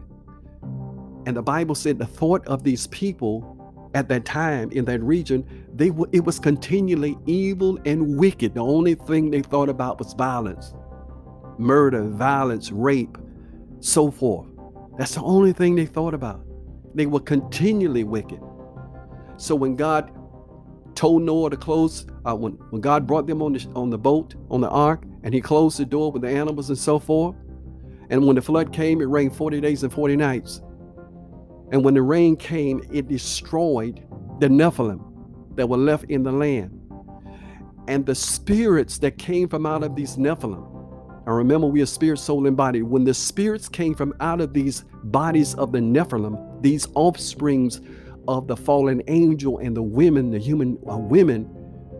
And 1.27 1.37
the 1.37 1.43
Bible 1.43 1.75
said 1.75 1.99
the 1.99 2.07
thought 2.07 2.47
of 2.47 2.63
these 2.63 2.87
people 2.89 3.51
at 3.95 4.09
that 4.09 4.25
time 4.25 4.71
in 4.73 4.85
that 4.87 5.01
region, 5.03 5.47
they 5.75 5.91
were 5.91 6.09
it 6.13 6.25
was 6.25 6.39
continually 6.39 7.17
evil 7.27 7.79
and 7.85 8.19
wicked. 8.19 8.55
The 8.55 8.61
only 8.61 8.95
thing 8.95 9.31
they 9.31 9.43
thought 9.43 9.69
about 9.69 9.99
was 9.99 10.13
violence, 10.15 10.75
murder, 11.59 12.03
violence, 12.09 12.71
rape, 12.73 13.17
so 13.81 14.11
forth. 14.11 14.49
That's 14.99 15.15
the 15.15 15.23
only 15.23 15.53
thing 15.53 15.75
they 15.75 15.87
thought 15.87 16.15
about. 16.15 16.45
They 16.95 17.07
were 17.07 17.21
continually 17.21 18.05
wicked. 18.05 18.41
So 19.37 19.55
when 19.55 19.75
God 19.77 20.13
told 20.95 21.23
Noah 21.23 21.51
to 21.51 21.57
close 21.57 22.07
uh, 22.25 22.35
when, 22.35 22.53
when 22.71 22.81
God 22.81 23.07
brought 23.07 23.27
them 23.27 23.43
on 23.43 23.53
the, 23.53 23.67
on 23.75 23.91
the 23.91 23.99
boat, 23.99 24.35
on 24.51 24.61
the 24.61 24.69
ark, 24.69 25.03
and 25.23 25.35
he 25.35 25.41
closed 25.41 25.79
the 25.79 25.85
door 25.85 26.13
with 26.13 26.23
the 26.23 26.29
animals 26.29 26.69
and 26.69 26.79
so 26.79 26.99
forth. 26.99 27.37
And 28.11 28.27
when 28.27 28.37
the 28.37 28.43
flood 28.43 28.73
came, 28.73 29.01
it 29.01 29.09
rained 29.09 29.35
40 29.35 29.61
days 29.61 29.83
and 29.83 29.93
40 29.93 30.17
nights. 30.17 30.61
And 31.73 31.85
when 31.85 31.95
the 31.95 32.03
rain 32.03 32.37
came, 32.37 32.83
it 32.93 33.09
destroyed 33.09 34.07
the 34.41 34.49
Nephilim 34.49 35.01
that 35.57 35.69
were 35.69 35.77
left 35.77 36.05
in 36.11 36.23
the 36.23 36.33
land. 36.33 36.81
And 37.89 38.05
the 38.07 38.15
spirits 38.15 38.99
that 38.99 39.19
came 39.19 39.49
from 39.49 39.67
out 39.67 39.83
of 39.83 39.95
these 39.95 40.17
Nephilim, 40.17 40.75
and 41.27 41.35
remember, 41.35 41.67
we 41.67 41.81
are 41.81 41.87
spirit, 41.87 42.19
soul, 42.19 42.47
and 42.47 42.57
body. 42.57 42.83
When 42.83 43.05
the 43.05 43.15
spirits 43.15 43.69
came 43.69 43.95
from 43.95 44.15
out 44.21 44.43
of 44.43 44.53
these 44.53 44.85
bodies 45.05 45.55
of 45.55 45.73
the 45.73 45.79
Nephilim, 45.79 46.63
these 46.63 46.87
offsprings 46.95 47.81
of 48.29 48.47
the 48.47 48.57
fallen 48.57 49.03
angel 49.09 49.59
and 49.59 49.77
the 49.77 49.83
women, 49.83 50.31
the 50.31 50.39
human 50.39 50.79
uh, 50.91 50.97
women, 50.97 51.49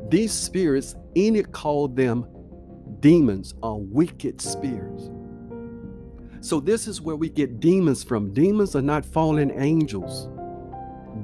these 0.09 0.33
spirits, 0.33 0.97
Enoch 1.17 1.51
called 1.53 1.97
them 1.97 2.27
demons 3.01 3.55
or 3.63 3.81
wicked 3.81 4.41
spirits. 4.41 5.11
So, 6.41 6.61
this 6.61 6.87
is 6.87 7.01
where 7.01 7.17
we 7.17 7.31
get 7.31 7.61
demons 7.61 8.05
from. 8.05 8.33
Demons 8.35 8.77
are 8.77 8.83
not 8.83 9.07
fallen 9.07 9.51
angels, 9.61 10.29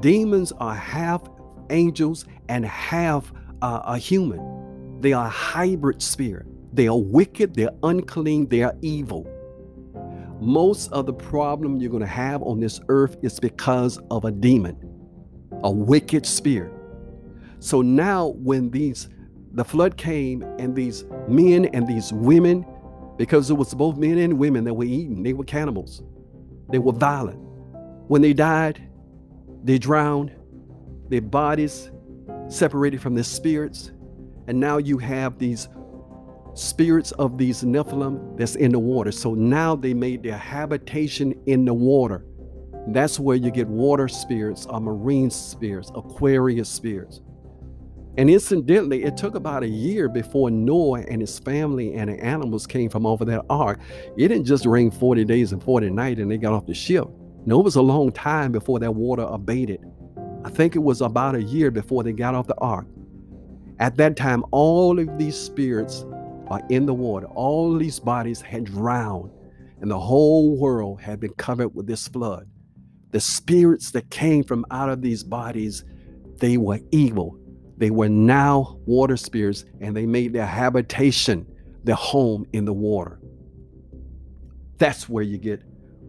demons 0.01 0.53
are 0.53 0.75
half 0.75 1.23
angels 1.71 2.25
and 2.49 2.65
half 2.65 3.33
uh, 3.63 3.83
a 3.85 3.99
human. 3.99 4.99
They 5.01 5.13
are 5.13 5.29
hybrid 5.29 6.03
spirit. 6.03 6.47
They 6.73 6.87
are 6.87 6.99
wicked, 6.99 7.55
they're 7.55 7.71
unclean, 7.83 8.49
they 8.49 8.63
are 8.63 8.77
evil. 8.81 9.27
Most 10.41 10.93
of 10.93 11.07
the 11.07 11.13
problem 11.13 11.77
you're 11.77 11.91
going 11.91 12.01
to 12.01 12.07
have 12.07 12.43
on 12.43 12.61
this 12.61 12.81
earth 12.89 13.17
is 13.23 13.41
because 13.41 13.99
of 14.11 14.25
a 14.25 14.31
demon 14.31 14.90
a 15.63 15.71
wicked 15.71 16.27
spirit. 16.27 16.73
So 17.59 17.83
now, 17.83 18.29
when 18.29 18.71
these 18.71 19.09
the 19.53 19.65
flood 19.65 19.97
came 19.97 20.43
and 20.59 20.77
these 20.77 21.05
men 21.29 21.65
and 21.67 21.87
these 21.87 22.13
women, 22.13 22.65
because 23.19 23.51
it 23.51 23.55
was 23.55 23.75
both 23.75 23.97
men 23.97 24.17
and 24.19 24.39
women 24.39 24.65
that 24.65 24.75
were 24.75 24.85
eaten, 24.85 25.23
they 25.23 25.33
were 25.33 25.45
cannibals, 25.45 26.03
they 26.71 26.79
were 26.79 26.93
violent. 26.93 27.39
When 28.09 28.23
they 28.23 28.33
died, 28.33 28.81
they 29.65 29.79
drowned, 29.79 30.33
their 31.09 31.21
bodies 31.21 31.91
separated 32.49 33.03
from 33.03 33.15
their 33.15 33.25
spirits, 33.25 33.91
and 34.47 34.59
now 34.59 34.79
you 34.79 34.99
have 34.99 35.39
these 35.39 35.69
spirits 36.55 37.13
of 37.13 37.39
these 37.39 37.63
Nephilim 37.63 38.37
that's 38.37 38.55
in 38.55 38.73
the 38.73 38.79
water. 38.79 39.13
So 39.13 39.35
now 39.35 39.77
they 39.77 39.95
made 39.95 40.23
their 40.23 40.39
habitation 40.39 41.35
in 41.47 41.65
the 41.65 41.75
water. 41.75 42.25
That's 42.89 43.21
where 43.21 43.37
you 43.37 43.51
get 43.51 43.69
water 43.69 44.09
spirits 44.09 44.67
or 44.67 44.81
marine 44.81 45.31
spirits, 45.31 45.91
Aquarius 45.95 46.69
spirits. 46.69 47.21
And 48.17 48.29
incidentally, 48.29 49.05
it 49.05 49.17
took 49.17 49.35
about 49.35 49.63
a 49.63 49.69
year 49.69 50.09
before 50.09 50.51
Noah 50.51 51.03
and 51.03 51.21
his 51.21 51.39
family 51.39 51.95
and 51.95 52.11
the 52.11 52.23
animals 52.23 52.67
came 52.67 52.91
from 52.91 53.07
over 53.07 53.25
that 53.25 53.45
ark. 53.49 53.81
It 54.17 54.29
didn't 54.29 54.47
just 54.47 54.67
rain 54.67 54.91
40 54.91 55.25
days 55.25 55.53
and 55.53 55.63
40 55.63 55.91
nights 55.91 56.21
and 56.21 56.31
they 56.31 56.37
got 56.37 56.53
off 56.53 56.67
the 56.67 56.75
ship. 56.75 57.07
No, 57.47 57.61
it 57.61 57.65
was 57.65 57.77
a 57.77 57.83
long 57.83 58.13
time 58.13 58.53
before 58.53 58.79
that 58.81 58.95
water 58.95 59.23
abated. 59.23 59.81
I 60.45 60.51
think 60.51 60.75
it 60.75 60.81
was 60.81 61.01
about 61.01 61.35
a 61.35 61.43
year 61.43 61.71
before 61.71 62.03
they 62.03 62.13
got 62.13 62.35
off 62.35 62.47
the 62.47 62.59
ark. 62.59 62.87
At 63.79 63.97
that 63.97 64.17
time, 64.17 64.45
all 64.51 64.99
of 64.99 65.19
these 65.19 65.37
spirits 65.37 66.05
are 66.49 66.61
in 66.69 66.87
the 66.87 66.95
water. 66.95 67.27
All 67.27 67.77
these 67.79 68.01
bodies 68.01 68.41
had 68.41 68.65
drowned, 68.65 69.31
and 69.81 69.91
the 69.91 69.99
whole 69.99 70.59
world 70.59 71.01
had 71.01 71.21
been 71.21 71.33
covered 71.35 71.75
with 71.75 71.87
this 71.87 72.09
flood 72.09 72.47
the 73.11 73.21
spirits 73.21 73.91
that 73.93 74.11
came 74.11 74.45
from 74.45 74.65
out 74.71 74.89
of 74.89 75.03
these 75.03 75.25
bodies, 75.25 75.85
they 76.39 76.57
were 76.57 76.81
evil. 76.91 77.39
They 77.77 77.91
were 77.91 78.09
now 78.09 78.79
water 78.87 79.17
spirits, 79.17 79.65
and 79.81 79.97
they 79.97 80.07
made 80.07 80.33
their 80.33 80.47
habitation, 80.47 81.47
their 81.83 81.97
home 81.97 82.47
in 82.53 82.65
the 82.65 82.73
water. 82.73 83.21
That's 84.79 85.09
where 85.09 85.25
you 85.25 85.39
get 85.39 85.63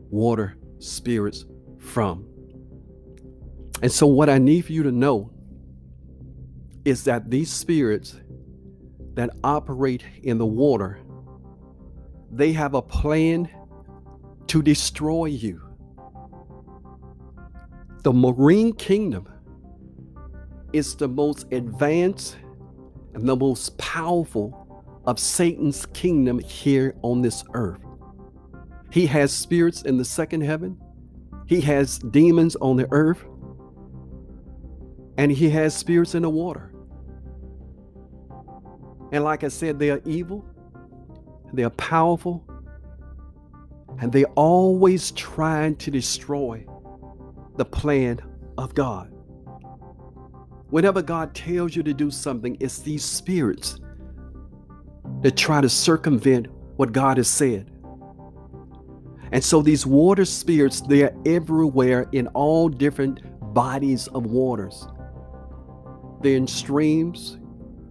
water 0.10 0.58
spirits 0.80 1.46
from. 1.80 2.26
And 3.82 3.92
so, 3.92 4.06
what 4.06 4.30
I 4.30 4.38
need 4.38 4.66
for 4.66 4.74
you 4.74 4.84
to 4.84 4.92
know 4.92 5.32
is 6.86 7.04
that 7.06 7.30
these 7.30 7.52
spirits 7.52 8.20
that 9.14 9.30
operate 9.44 10.04
in 10.24 10.38
the 10.38 10.46
water, 10.46 11.00
they 12.32 12.54
have 12.54 12.74
a 12.74 12.82
plan 12.82 13.50
to 14.48 14.62
destroy 14.62 15.26
you. 15.26 15.71
The 18.04 18.12
marine 18.12 18.74
kingdom 18.74 19.28
is 20.74 20.96
the 20.96 21.08
most 21.08 21.46
advanced 21.52 22.36
and 23.14 23.28
the 23.28 23.36
most 23.36 23.78
powerful 23.78 24.84
of 25.06 25.20
Satan's 25.20 25.86
kingdom 25.88 26.40
here 26.40 26.96
on 27.04 27.22
this 27.22 27.44
earth. 27.54 27.82
He 28.92 29.06
has 29.06 29.32
spirits 29.32 29.84
in 29.84 29.98
the 29.98 30.06
second 30.06 30.42
heaven, 30.42 30.78
he 31.46 31.62
has 31.62 32.00
demons 32.00 32.56
on 32.56 32.76
the 32.76 32.88
earth, 32.92 33.24
and 35.18 35.32
he 35.32 35.50
has 35.52 35.76
spirits 35.76 36.16
in 36.16 36.24
the 36.24 36.30
water. 36.30 36.74
And 39.12 39.24
like 39.24 39.44
I 39.44 39.50
said, 39.50 39.78
they 39.78 39.92
are 39.92 40.02
evil, 40.06 40.44
they 41.54 41.64
are 41.64 41.70
powerful, 41.72 42.44
and 44.00 44.12
they're 44.12 44.26
always 44.36 45.12
trying 45.12 45.76
to 45.78 45.92
destroy 45.92 46.66
the 47.58 47.66
plan 47.66 48.20
of 48.58 48.74
God. 48.74 49.12
Whenever 50.70 51.02
God 51.02 51.36
tells 51.36 51.76
you 51.76 51.84
to 51.84 51.94
do 51.94 52.10
something, 52.10 52.56
it's 52.60 52.80
these 52.80 53.04
spirits 53.04 53.80
that 55.22 55.36
try 55.36 55.62
to 55.62 55.70
circumvent 55.70 56.48
what 56.78 56.94
God 56.94 57.18
has 57.18 57.28
said. 57.28 57.70
And 59.34 59.44
so 59.44 59.62
these 59.62 59.86
water 59.86 60.26
spirits, 60.26 60.82
they 60.82 61.04
are 61.04 61.14
everywhere 61.26 62.08
in 62.12 62.28
all 62.28 62.70
different 62.70 63.22
bodies 63.54 64.08
of 64.08 64.26
waters. 64.26 64.88
They're 66.22 66.38
in 66.38 66.48
streams, 66.48 67.38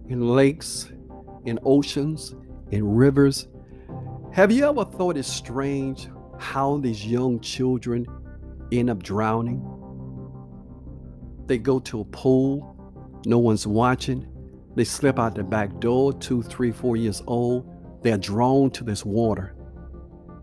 in 0.07 0.27
lakes, 0.27 0.91
in 1.45 1.59
oceans, 1.63 2.35
in 2.71 2.87
rivers. 2.87 3.47
Have 4.33 4.51
you 4.51 4.67
ever 4.67 4.85
thought 4.85 5.17
it's 5.17 5.27
strange 5.27 6.09
how 6.39 6.77
these 6.77 7.05
young 7.05 7.39
children 7.39 8.05
end 8.71 8.89
up 8.89 9.03
drowning? 9.03 9.61
They 11.47 11.57
go 11.57 11.79
to 11.79 12.01
a 12.01 12.05
pool, 12.05 12.75
no 13.25 13.37
one's 13.37 13.67
watching. 13.67 14.27
They 14.75 14.83
slip 14.83 15.19
out 15.19 15.35
the 15.35 15.43
back 15.43 15.79
door, 15.79 16.13
two, 16.13 16.41
three, 16.41 16.71
four 16.71 16.95
years 16.95 17.21
old. 17.27 17.69
They're 18.03 18.17
drawn 18.17 18.71
to 18.71 18.83
this 18.83 19.05
water. 19.05 19.55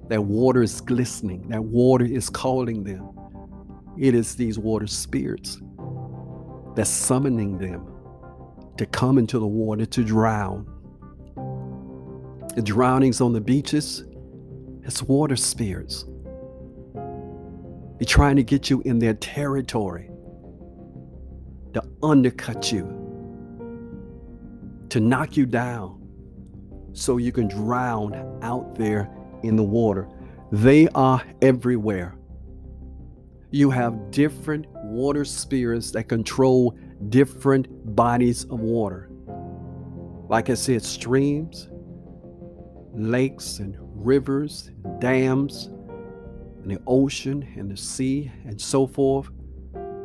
That 0.08 0.22
water 0.22 0.62
is 0.62 0.80
glistening. 0.80 1.48
That 1.48 1.62
water 1.62 2.04
is 2.04 2.30
calling 2.30 2.84
them. 2.84 3.08
It 3.98 4.14
is 4.14 4.36
these 4.36 4.58
water 4.58 4.86
spirits 4.86 5.60
that's 6.76 6.90
summoning 6.90 7.58
them 7.58 7.86
to 8.76 8.86
come 8.86 9.18
into 9.18 9.38
the 9.38 9.46
water 9.46 9.84
to 9.86 10.04
drown. 10.04 10.66
The 12.54 12.62
drownings 12.62 13.20
on 13.20 13.32
the 13.32 13.40
beaches, 13.40 14.04
it's 14.84 15.02
water 15.02 15.36
spirits. 15.36 16.04
They're 17.98 18.06
trying 18.06 18.36
to 18.36 18.44
get 18.44 18.70
you 18.70 18.80
in 18.82 18.98
their 18.98 19.14
territory, 19.14 20.10
to 21.74 21.82
undercut 22.02 22.70
you, 22.70 22.84
to 24.90 25.00
knock 25.00 25.36
you 25.36 25.46
down 25.46 26.00
so 26.92 27.16
you 27.16 27.32
can 27.32 27.48
drown 27.48 28.38
out 28.42 28.76
there 28.76 29.10
in 29.42 29.56
the 29.56 29.64
water. 29.64 30.08
They 30.52 30.88
are 30.88 31.22
everywhere. 31.42 32.14
You 33.50 33.70
have 33.70 34.10
different 34.10 34.66
water 34.68 35.24
spirits 35.24 35.90
that 35.92 36.04
control 36.04 36.78
different 37.08 37.94
bodies 37.96 38.44
of 38.44 38.60
water. 38.60 39.10
Like 40.28 40.50
I 40.50 40.54
said, 40.54 40.82
streams, 40.82 41.68
lakes, 42.92 43.58
and 43.58 43.76
rivers, 43.80 44.70
dams, 44.98 45.70
and 46.68 46.76
the 46.76 46.82
ocean 46.86 47.48
and 47.56 47.70
the 47.70 47.76
sea, 47.76 48.30
and 48.44 48.60
so 48.60 48.86
forth. 48.86 49.28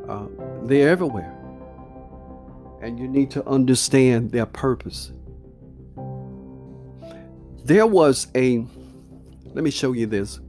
Uh, 0.07 0.27
they're 0.63 0.89
everywhere. 0.89 1.37
And 2.81 2.97
you 2.97 3.07
need 3.07 3.31
to 3.31 3.45
understand 3.47 4.31
their 4.31 4.45
purpose. 4.45 5.11
There 7.65 7.87
was 7.87 8.27
a, 8.35 8.65
let 9.45 9.63
me 9.63 9.71
show 9.71 9.91
you 9.91 10.05
this 10.05 10.39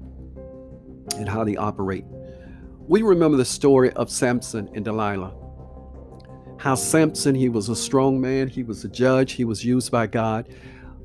and 1.16 1.28
how 1.28 1.42
they 1.44 1.56
operate. 1.56 2.04
We 2.86 3.02
remember 3.02 3.36
the 3.36 3.44
story 3.44 3.90
of 3.92 4.10
Samson 4.10 4.68
and 4.74 4.84
Delilah. 4.84 5.34
How 6.58 6.76
Samson, 6.76 7.34
he 7.34 7.48
was 7.48 7.68
a 7.68 7.76
strong 7.76 8.20
man, 8.20 8.48
he 8.48 8.62
was 8.62 8.84
a 8.84 8.88
judge, 8.88 9.32
he 9.32 9.44
was 9.44 9.64
used 9.64 9.90
by 9.90 10.06
God, 10.06 10.48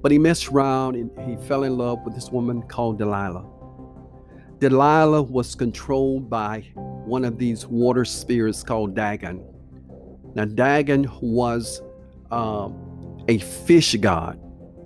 but 0.01 0.11
he 0.11 0.19
messed 0.19 0.49
around 0.49 0.95
and 0.95 1.11
he 1.27 1.35
fell 1.47 1.63
in 1.63 1.77
love 1.77 1.99
with 2.05 2.13
this 2.13 2.29
woman 2.29 2.61
called 2.63 2.97
Delilah. 2.99 3.58
Delilah 4.59 5.21
was 5.21 5.55
controlled 5.55 6.29
by 6.29 6.61
one 6.75 7.23
of 7.23 7.37
these 7.37 7.65
water 7.65 8.03
spirits 8.03 8.61
called 8.61 8.93
Dagon. 8.93 9.41
Now, 10.35 10.45
Dagon 10.45 11.09
was 11.21 11.81
um, 12.29 13.23
a 13.29 13.37
fish 13.37 13.95
god. 13.95 14.37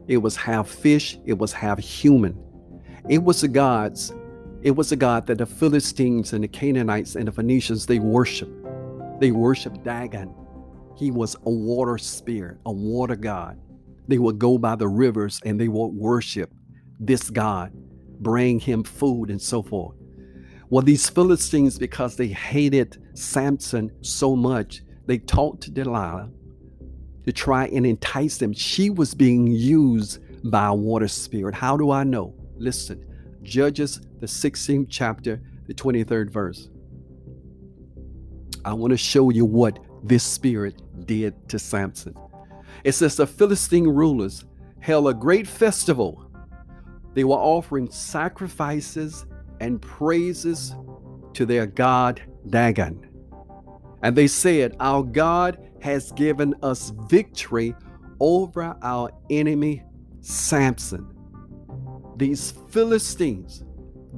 It 0.08 0.18
was 0.18 0.36
half 0.36 0.70
fish, 0.70 1.18
it 1.26 1.38
was 1.38 1.54
half 1.54 1.80
human. 1.80 2.38
It 3.10 3.24
was 3.24 3.44
a 3.44 3.48
god's, 3.48 4.14
it 4.62 4.72
was 4.72 4.92
a 4.92 4.96
god 4.96 5.26
that 5.28 5.40
the 5.40 5.46
Philistines 5.46 6.34
and 6.34 6.44
the 6.44 6.48
Canaanites 6.48 7.16
and 7.16 7.28
the 7.28 7.32
Phoenicians 7.32 7.86
they 7.88 8.00
worshiped. 8.00 8.52
They 9.20 9.32
worshiped 9.32 9.84
Dagon. 9.84 10.34
He 10.96 11.10
was 11.10 11.36
a 11.46 11.50
water 11.50 11.98
spirit, 11.98 12.58
a 12.66 12.72
water 12.72 13.16
god. 13.16 13.60
They 14.08 14.20
would 14.20 14.38
go 14.38 14.58
by 14.58 14.76
the 14.76 14.88
rivers 14.88 15.42
and 15.46 15.60
they 15.60 15.68
would 15.68 15.88
worship 15.88 16.54
this 17.00 17.30
god, 17.30 17.74
bring 18.24 18.60
him 18.60 18.84
food 18.84 19.30
and 19.30 19.42
so 19.42 19.62
forth. 19.62 19.96
Well, 20.70 20.84
these 20.84 21.08
Philistines, 21.10 21.78
because 21.78 22.16
they 22.16 22.28
hated 22.28 22.98
Samson 23.14 23.92
so 24.02 24.36
much, 24.36 24.82
they 25.06 25.20
talked 25.20 25.62
to 25.64 25.72
Delilah 25.72 26.32
to 27.26 27.32
try 27.32 27.68
and 27.68 27.86
entice 27.86 28.38
them. 28.38 28.54
She 28.54 28.90
was 28.90 29.14
being 29.14 29.48
used 29.48 30.20
by 30.50 30.68
a 30.68 30.74
water 30.74 31.08
spirit. 31.08 31.54
How 31.54 31.78
do 31.78 31.92
I 31.92 32.04
know? 32.04 32.34
Listen, 32.58 33.06
Judges, 33.44 34.02
the 34.20 34.26
16th 34.26 34.88
chapter, 34.90 35.42
the 35.68 35.74
23rd 35.74 36.32
verse. 36.32 36.70
I 38.66 38.74
want 38.74 38.92
to 38.92 38.98
show 38.98 39.30
you 39.30 39.46
what 39.46 39.80
this 40.04 40.24
spirit 40.24 40.82
did 41.06 41.50
to 41.50 41.60
Samson. 41.60 42.16
It 42.84 42.94
says 42.94 43.16
the 43.16 43.28
Philistine 43.28 43.88
rulers 43.88 44.46
held 44.80 45.08
a 45.08 45.14
great 45.14 45.48
festival. 45.48 46.23
They 47.14 47.24
were 47.24 47.36
offering 47.36 47.90
sacrifices 47.90 49.26
and 49.60 49.82
praises 49.82 50.76
to 51.34 51.46
their 51.46 51.66
god 51.66 52.22
Dagon. 52.48 53.08
And 54.02 54.16
they 54.16 54.28
said, 54.28 54.76
Our 54.80 55.04
God 55.04 55.58
has 55.82 56.12
given 56.12 56.54
us 56.62 56.92
victory 57.08 57.76
over 58.20 58.76
our 58.82 59.12
enemy 59.30 59.84
Samson. 60.22 61.10
These 62.18 62.52
Philistines, 62.70 63.64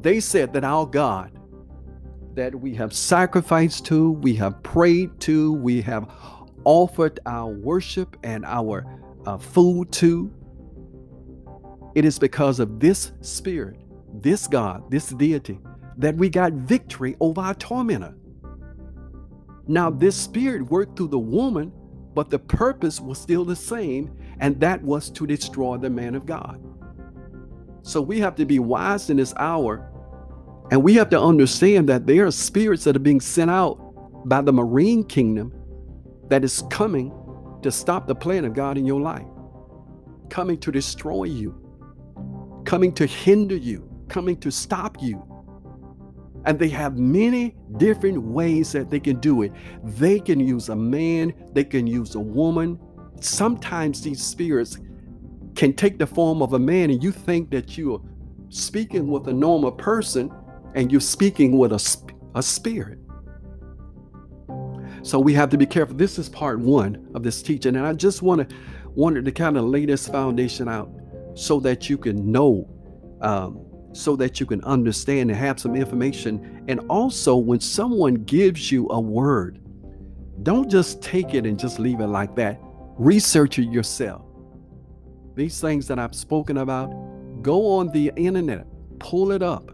they 0.01 0.19
said 0.19 0.53
that 0.53 0.63
our 0.63 0.86
God, 0.86 1.31
that 2.34 2.53
we 2.53 2.73
have 2.75 2.93
sacrificed 2.93 3.86
to, 3.86 4.12
we 4.12 4.36
have 4.36 4.62
prayed 4.63 5.19
to, 5.21 5.53
we 5.53 5.81
have 5.81 6.12
offered 6.65 7.19
our 7.25 7.47
worship 7.47 8.17
and 8.23 8.43
our 8.45 8.86
uh, 9.25 9.38
food 9.38 9.91
to, 9.93 10.31
it 11.95 12.05
is 12.05 12.19
because 12.19 12.60
of 12.60 12.79
this 12.79 13.12
spirit, 13.21 13.79
this 14.13 14.47
God, 14.47 14.91
this 14.91 15.10
deity, 15.10 15.60
that 15.97 16.15
we 16.15 16.29
got 16.29 16.53
victory 16.53 17.15
over 17.19 17.41
our 17.41 17.55
tormentor. 17.55 18.15
Now, 19.67 19.89
this 19.89 20.15
spirit 20.15 20.69
worked 20.69 20.97
through 20.97 21.08
the 21.08 21.19
woman, 21.19 21.71
but 22.13 22.29
the 22.29 22.39
purpose 22.39 23.01
was 23.01 23.17
still 23.17 23.45
the 23.45 23.55
same, 23.55 24.15
and 24.39 24.60
that 24.60 24.81
was 24.84 25.10
to 25.12 25.25
destroy 25.25 25.77
the 25.77 25.89
man 25.89 26.15
of 26.15 26.25
God. 26.25 26.62
So 27.81 28.01
we 28.01 28.19
have 28.19 28.36
to 28.36 28.45
be 28.45 28.60
wise 28.60 29.10
in 29.10 29.17
this 29.17 29.34
hour, 29.38 29.89
and 30.71 30.84
we 30.84 30.95
have 30.95 31.10
to 31.12 31.19
understand 31.19 31.89
that 31.89 32.05
there 32.05 32.25
are 32.25 32.31
spirits 32.31 32.84
that 32.84 32.95
are 32.95 32.99
being 32.99 33.21
sent 33.21 33.51
out 33.51 33.79
by 34.27 34.41
the 34.41 34.53
marine 34.53 35.03
kingdom 35.03 35.53
that 36.29 36.43
is 36.43 36.63
coming 36.69 37.13
to 37.62 37.71
stop 37.71 38.08
the 38.08 38.15
plan 38.15 38.45
of 38.45 38.53
God 38.53 38.77
in 38.77 38.86
your 38.86 39.01
life, 39.01 39.25
coming 40.29 40.58
to 40.60 40.71
destroy 40.71 41.25
you, 41.25 41.64
coming 42.65 42.91
to 42.93 43.06
hinder 43.06 43.56
you, 43.56 43.89
coming 44.10 44.38
to 44.38 44.51
stop 44.51 45.01
you. 45.01 45.23
And 46.45 46.60
they 46.60 46.69
have 46.69 46.97
many 46.97 47.56
different 47.78 48.21
ways 48.21 48.71
that 48.73 48.89
they 48.89 48.99
can 48.99 49.19
do 49.19 49.41
it. 49.41 49.51
They 49.84 50.19
can 50.19 50.39
use 50.39 50.69
a 50.69 50.75
man, 50.75 51.34
they 51.54 51.63
can 51.63 51.88
use 51.88 52.15
a 52.15 52.19
woman. 52.19 52.80
Sometimes 53.19 54.01
these 54.01 54.21
spirits 54.23 54.78
can 55.56 55.73
take 55.73 55.97
the 55.97 56.06
form 56.06 56.41
of 56.41 56.54
a 56.54 56.60
man, 56.60 56.91
and 56.91 57.01
you 57.01 57.12
think 57.12 57.49
that 57.51 57.78
you're 57.78 58.01
speaking 58.49 59.08
with 59.08 59.28
a 59.28 59.34
normal 59.34 59.71
person 59.71 60.32
and 60.75 60.91
you're 60.91 61.01
speaking 61.01 61.58
with 61.58 61.71
a, 61.71 61.97
a 62.36 62.43
spirit. 62.43 62.99
So 65.01 65.19
we 65.19 65.34
have 65.34 65.49
to 65.51 65.58
be 65.58 65.65
careful. 65.65 65.95
This 65.95 66.19
is 66.19 66.30
part 66.30 66.60
one 66.60 67.08
of 67.15 67.23
this 67.23 67.41
teaching, 67.41 67.75
and 67.75 67.86
I 67.86 67.93
just 67.93 68.21
want 68.21 68.47
to 68.47 68.56
wanted 68.95 69.25
to 69.25 69.32
kind 69.32 69.58
of 69.58 69.65
lay 69.65 69.86
this 69.86 70.08
foundation 70.08 70.69
out 70.69 70.89
so 71.35 71.59
that 71.59 71.89
you 71.89 71.97
can 71.97 72.31
know, 72.31 72.67
um, 73.21 73.59
so 73.93 74.15
that 74.15 74.39
you 74.39 74.45
can 74.45 74.63
understand 74.63 75.29
and 75.29 75.39
have 75.39 75.59
some 75.59 75.75
information. 75.75 76.63
And 76.67 76.79
also, 76.89 77.35
when 77.35 77.59
someone 77.59 78.15
gives 78.15 78.71
you 78.71 78.89
a 78.89 78.99
word, 78.99 79.59
don't 80.43 80.69
just 80.69 81.01
take 81.01 81.33
it 81.33 81.45
and 81.45 81.59
just 81.59 81.79
leave 81.79 81.99
it 81.99 82.07
like 82.07 82.35
that. 82.35 82.59
Research 82.97 83.59
it 83.59 83.65
yourself. 83.65 84.23
These 85.35 85.59
things 85.59 85.87
that 85.87 85.99
I've 85.99 86.15
spoken 86.15 86.57
about, 86.57 86.89
go 87.41 87.67
on 87.77 87.91
the 87.91 88.11
internet, 88.15 88.65
pull 88.99 89.31
it 89.31 89.43
up, 89.43 89.71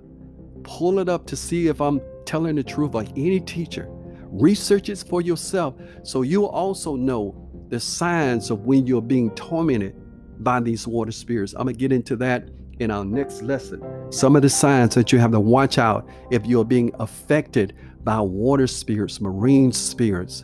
pull 0.63 1.00
it 1.00 1.08
up 1.08 1.28
to 1.28 1.36
see 1.36 1.67
if 1.67 1.80
I'm 1.80 2.02
telling 2.26 2.56
the 2.56 2.63
truth, 2.63 2.93
like 2.93 3.10
any 3.12 3.39
teacher. 3.39 3.88
Research 4.32 4.89
it 4.89 5.04
for 5.08 5.21
yourself 5.21 5.76
so 6.04 6.21
you'll 6.21 6.45
also 6.45 6.95
know 6.95 7.50
the 7.69 7.80
signs 7.80 8.50
of 8.50 8.65
when 8.65 8.88
you're 8.88 9.02
being 9.02 9.30
tormented 9.32 9.95
by 10.44 10.60
these 10.60 10.88
water 10.88 11.12
spirits. 11.12 11.54
I'm 11.54 11.64
going 11.64 11.76
to 11.76 11.80
get 11.80 11.92
into 11.92 12.16
that 12.18 12.50
in 12.80 12.92
our 12.92 13.06
next 13.06 13.42
lesson. 13.42 13.82
Some 14.12 14.36
of 14.36 14.42
the 14.42 14.50
signs 14.50 14.96
that 14.96 15.12
you 15.12 15.20
have 15.20 15.32
to 15.32 15.40
watch 15.40 15.78
out 15.78 16.10
if 16.32 16.46
you're 16.46 16.66
being 16.66 16.92
affected 17.00 17.76
by 18.04 18.20
water 18.20 18.68
spirits, 18.68 19.22
marine 19.22 19.72
spirits, 19.72 20.44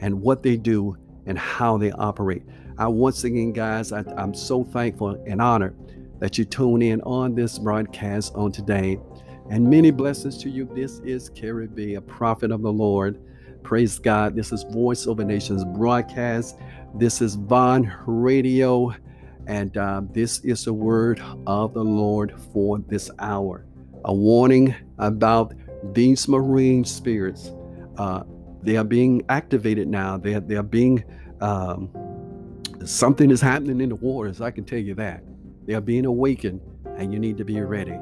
and 0.00 0.20
what 0.20 0.42
they 0.42 0.56
do 0.56 0.96
and 1.26 1.38
how 1.38 1.78
they 1.78 1.90
operate. 1.92 2.42
I 2.76 2.86
once 2.88 3.24
again, 3.24 3.52
guys, 3.52 3.92
I, 3.92 4.04
I'm 4.16 4.34
so 4.34 4.64
thankful 4.64 5.22
and 5.26 5.40
honored 5.40 5.76
that 6.20 6.38
you 6.38 6.44
tune 6.44 6.82
in 6.82 7.00
on 7.02 7.34
this 7.34 7.58
broadcast 7.58 8.34
on 8.34 8.52
today. 8.52 8.98
And 9.50 9.68
many 9.68 9.90
blessings 9.90 10.36
to 10.42 10.50
you. 10.50 10.68
This 10.74 10.98
is 11.00 11.30
Kerry 11.30 11.68
B, 11.68 11.94
a 11.94 12.00
prophet 12.00 12.50
of 12.50 12.62
the 12.62 12.72
Lord. 12.72 13.18
Praise 13.62 13.98
God. 13.98 14.36
This 14.36 14.52
is 14.52 14.62
Voice 14.64 15.06
Over 15.06 15.24
Nations 15.24 15.64
broadcast. 15.64 16.58
This 16.94 17.22
is 17.22 17.34
Von 17.34 17.92
Radio. 18.06 18.94
And 19.48 19.76
uh, 19.78 20.02
this 20.12 20.40
is 20.40 20.66
the 20.66 20.74
word 20.74 21.22
of 21.46 21.72
the 21.72 21.82
Lord 21.82 22.34
for 22.52 22.78
this 22.78 23.10
hour. 23.18 23.64
A 24.04 24.14
warning 24.14 24.74
about 24.98 25.54
these 25.94 26.28
marine 26.28 26.84
spirits. 26.84 27.50
Uh, 27.96 28.24
they 28.62 28.76
are 28.76 28.84
being 28.84 29.24
activated 29.30 29.88
now. 29.88 30.18
They 30.18 30.34
are, 30.34 30.40
they 30.40 30.56
are 30.56 30.62
being, 30.62 31.02
um, 31.40 31.90
something 32.84 33.30
is 33.30 33.40
happening 33.40 33.80
in 33.80 33.88
the 33.88 33.94
waters. 33.96 34.42
I 34.42 34.50
can 34.50 34.64
tell 34.64 34.78
you 34.78 34.94
that. 34.96 35.24
They 35.64 35.74
are 35.74 35.80
being 35.80 36.04
awakened, 36.04 36.60
and 36.96 37.12
you 37.12 37.18
need 37.18 37.38
to 37.38 37.44
be 37.44 37.58
ready. 37.60 37.98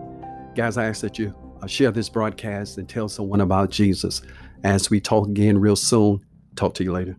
Guys, 0.57 0.77
I 0.77 0.87
ask 0.87 1.01
that 1.03 1.19
you 1.19 1.33
uh, 1.63 1.67
share 1.69 1.93
this 1.93 2.09
broadcast 2.09 2.79
and 2.79 2.89
tell 2.89 3.09
someone 3.09 3.41
about 3.41 3.71
Jesus. 3.71 4.21
As 4.65 4.91
we 4.91 5.01
talk 5.01 5.29
again 5.29 5.59
real 5.59 5.77
soon, 5.77 6.25
talk 6.57 6.75
to 6.75 6.85
you 6.85 6.93
later. 6.93 7.17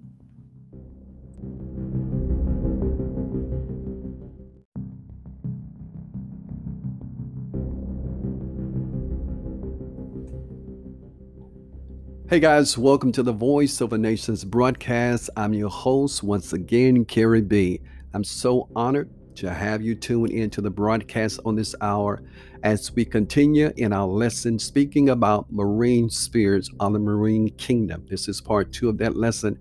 Hey 12.29 12.41
guys, 12.41 12.77
welcome 12.77 13.13
to 13.13 13.23
the 13.23 13.31
Voice 13.31 13.79
of 13.79 13.93
a 13.93 13.97
Nations 13.97 14.43
broadcast. 14.43 15.29
I'm 15.37 15.53
your 15.53 15.69
host 15.69 16.23
once 16.23 16.51
again, 16.51 17.05
Kerry 17.05 17.39
B. 17.39 17.79
I'm 18.13 18.25
so 18.25 18.67
honored 18.75 19.09
to 19.35 19.53
have 19.53 19.81
you 19.81 19.95
tune 19.95 20.29
into 20.29 20.59
the 20.59 20.69
broadcast 20.69 21.39
on 21.45 21.55
this 21.55 21.73
hour 21.79 22.21
as 22.63 22.91
we 22.91 23.05
continue 23.05 23.71
in 23.77 23.93
our 23.93 24.07
lesson 24.07 24.59
speaking 24.59 25.07
about 25.07 25.49
marine 25.53 26.09
spirits 26.09 26.69
on 26.81 26.91
the 26.91 26.99
marine 26.99 27.49
kingdom. 27.51 28.05
This 28.09 28.27
is 28.27 28.41
part 28.41 28.73
two 28.73 28.89
of 28.89 28.97
that 28.97 29.15
lesson. 29.15 29.57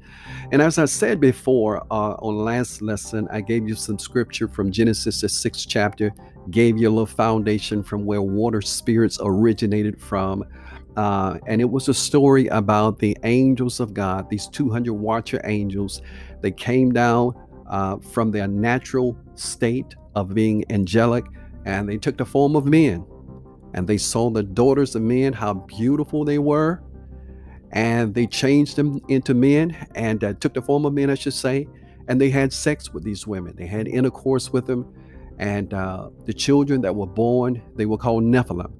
And 0.50 0.60
as 0.60 0.76
I 0.78 0.86
said 0.86 1.20
before 1.20 1.86
uh, 1.92 2.14
on 2.18 2.36
last 2.36 2.82
lesson, 2.82 3.28
I 3.30 3.42
gave 3.42 3.68
you 3.68 3.76
some 3.76 4.00
scripture 4.00 4.48
from 4.48 4.72
Genesis, 4.72 5.20
the 5.20 5.28
sixth 5.28 5.66
chapter, 5.68 6.12
gave 6.50 6.78
you 6.78 6.88
a 6.88 6.90
little 6.90 7.06
foundation 7.06 7.84
from 7.84 8.04
where 8.04 8.22
water 8.22 8.60
spirits 8.60 9.18
originated 9.22 10.00
from. 10.00 10.42
Uh, 10.96 11.38
and 11.46 11.60
it 11.60 11.70
was 11.70 11.88
a 11.88 11.94
story 11.94 12.46
about 12.48 12.98
the 12.98 13.16
angels 13.22 13.80
of 13.80 13.92
God, 13.92 14.30
these 14.30 14.48
200 14.48 14.92
watcher 14.92 15.40
angels. 15.44 16.00
They 16.40 16.50
came 16.50 16.92
down 16.92 17.34
uh, 17.68 17.98
from 17.98 18.30
their 18.30 18.48
natural 18.48 19.16
state 19.34 19.94
of 20.14 20.34
being 20.34 20.64
angelic 20.70 21.24
and 21.66 21.88
they 21.88 21.98
took 21.98 22.16
the 22.16 22.24
form 22.24 22.56
of 22.56 22.64
men. 22.64 23.04
And 23.74 23.86
they 23.86 23.98
saw 23.98 24.30
the 24.30 24.42
daughters 24.42 24.94
of 24.94 25.02
men, 25.02 25.34
how 25.34 25.52
beautiful 25.52 26.24
they 26.24 26.38
were. 26.38 26.82
And 27.72 28.14
they 28.14 28.26
changed 28.26 28.76
them 28.76 29.02
into 29.08 29.34
men 29.34 29.76
and 29.94 30.22
uh, 30.24 30.32
took 30.34 30.54
the 30.54 30.62
form 30.62 30.86
of 30.86 30.94
men, 30.94 31.10
I 31.10 31.14
should 31.14 31.34
say. 31.34 31.68
And 32.08 32.20
they 32.20 32.30
had 32.30 32.52
sex 32.52 32.94
with 32.94 33.02
these 33.02 33.26
women, 33.26 33.54
they 33.56 33.66
had 33.66 33.88
intercourse 33.88 34.52
with 34.52 34.66
them. 34.66 34.90
And 35.38 35.74
uh, 35.74 36.08
the 36.24 36.32
children 36.32 36.80
that 36.82 36.94
were 36.94 37.06
born, 37.06 37.60
they 37.74 37.84
were 37.84 37.98
called 37.98 38.22
Nephilim. 38.22 38.72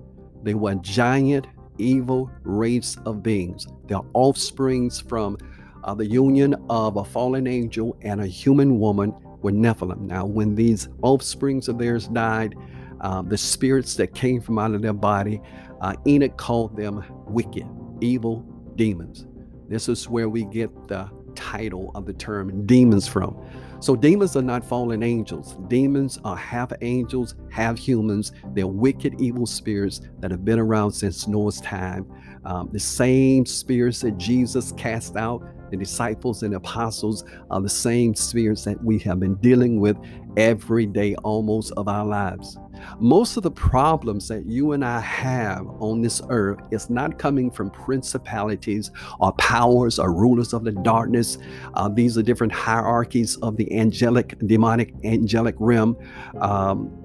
They 0.43 0.55
were 0.55 0.77
giant 0.77 1.49
evil 1.79 2.31
race 2.43 2.97
of 3.05 3.23
beings. 3.23 3.67
They're 3.87 4.01
offsprings 4.15 5.01
from 5.01 5.39
uh, 5.85 5.95
the 5.95 6.07
union 6.07 6.55
of 6.69 6.97
a 6.97 7.05
fallen 7.05 7.47
angel 7.47 7.97
and 8.03 8.21
a 8.21 8.27
human 8.27 8.79
woman 8.79 9.15
with 9.43 9.55
Nephilim. 9.55 10.01
Now, 10.01 10.27
when 10.27 10.55
these 10.55 10.89
offsprings 11.03 11.69
of 11.69 11.79
theirs 11.79 12.09
died, 12.09 12.57
uh, 13.01 13.23
the 13.23 13.39
spirits 13.39 13.95
that 13.97 14.15
came 14.15 14.41
from 14.41 14.59
out 14.59 14.75
of 14.75 14.83
their 14.83 14.93
body, 14.93 15.41
uh, 15.81 15.95
Enoch 16.07 16.37
called 16.37 16.77
them 16.77 17.05
wicked, 17.27 17.67
evil 18.01 18.41
demons. 18.75 19.27
This 19.69 19.89
is 19.89 20.09
where 20.09 20.29
we 20.29 20.45
get 20.45 20.71
the 20.89 21.11
title 21.35 21.93
of 21.95 22.07
the 22.07 22.13
term 22.15 22.67
demons 22.67 23.07
from. 23.07 23.37
So 23.81 23.95
demons 23.95 24.37
are 24.37 24.43
not 24.43 24.65
fallen 24.65 25.03
angels. 25.03 25.57
Demons 25.69 26.19
are 26.25 26.37
half 26.37 26.73
angels, 26.81 27.35
half 27.51 27.79
humans. 27.79 28.33
They're 28.55 28.67
wicked, 28.67 29.21
evil 29.21 29.47
spirits 29.47 30.01
that 30.21 30.31
have 30.31 30.45
been 30.45 30.59
around 30.59 30.93
since 30.93 31.29
Noah's 31.29 31.61
time. 31.61 32.11
Um, 32.45 32.69
the 32.73 32.81
same 32.81 33.45
spirits 33.45 34.01
that 34.01 34.17
Jesus 34.19 34.73
cast 34.73 35.17
out, 35.17 35.43
the 35.71 35.77
disciples 35.77 36.43
and 36.43 36.55
apostles, 36.55 37.25
are 37.51 37.61
the 37.61 37.69
same 37.69 38.15
spirits 38.15 38.65
that 38.65 38.83
we 38.83 38.99
have 39.01 39.21
been 39.21 39.35
dealing 39.37 39.81
with 39.81 39.97
every 40.37 40.87
day 40.87 41.15
almost 41.17 41.73
of 41.77 41.89
our 41.89 42.05
lives. 42.05 42.59
Most 42.99 43.37
of 43.37 43.43
the 43.43 43.51
problems 43.51 44.29
that 44.29 44.47
you 44.47 44.73
and 44.73 44.85
I 44.85 45.01
have 45.01 45.67
on 45.81 46.03
this 46.03 46.21
earth 46.29 46.61
is 46.71 46.91
not 46.91 47.19
coming 47.19 47.51
from 47.51 47.71
principalities 47.71 48.91
or 49.19 49.33
powers 49.35 49.99
or 49.99 50.13
rulers 50.13 50.53
of 50.53 50.65
the 50.65 50.73
darkness. 50.73 51.39
Uh, 51.75 51.89
these 51.89 52.19
are 52.19 52.23
different 52.23 52.53
hierarchies 52.53 53.37
of 53.37 53.57
the 53.57 53.73
angelic, 53.79 54.39
demonic, 54.47 54.95
angelic 55.05 55.55
realm. 55.59 55.97
Um, 56.41 57.03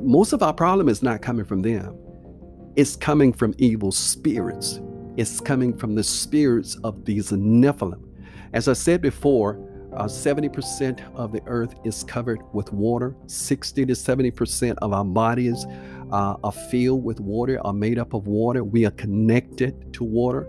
most 0.00 0.32
of 0.32 0.42
our 0.42 0.54
problem 0.54 0.88
is 0.88 1.02
not 1.02 1.20
coming 1.20 1.44
from 1.44 1.62
them. 1.62 1.96
It's 2.76 2.96
coming 2.96 3.32
from 3.32 3.54
evil 3.58 3.90
spirits. 3.90 4.80
It's 5.18 5.40
coming 5.40 5.76
from 5.76 5.96
the 5.96 6.04
spirits 6.04 6.76
of 6.84 7.04
these 7.04 7.32
Nephilim. 7.32 8.00
As 8.52 8.68
I 8.68 8.74
said 8.74 9.02
before, 9.02 9.58
uh, 9.92 10.04
70% 10.04 11.00
of 11.16 11.32
the 11.32 11.42
earth 11.46 11.74
is 11.84 12.04
covered 12.04 12.40
with 12.52 12.72
water. 12.72 13.16
60 13.26 13.84
to 13.86 13.94
70% 13.94 14.76
of 14.80 14.92
our 14.92 15.04
bodies 15.04 15.66
uh, 16.12 16.36
are 16.44 16.52
filled 16.52 17.02
with 17.02 17.18
water, 17.18 17.60
are 17.66 17.72
made 17.72 17.98
up 17.98 18.14
of 18.14 18.28
water. 18.28 18.62
We 18.62 18.86
are 18.86 18.92
connected 18.92 19.92
to 19.94 20.04
water. 20.04 20.46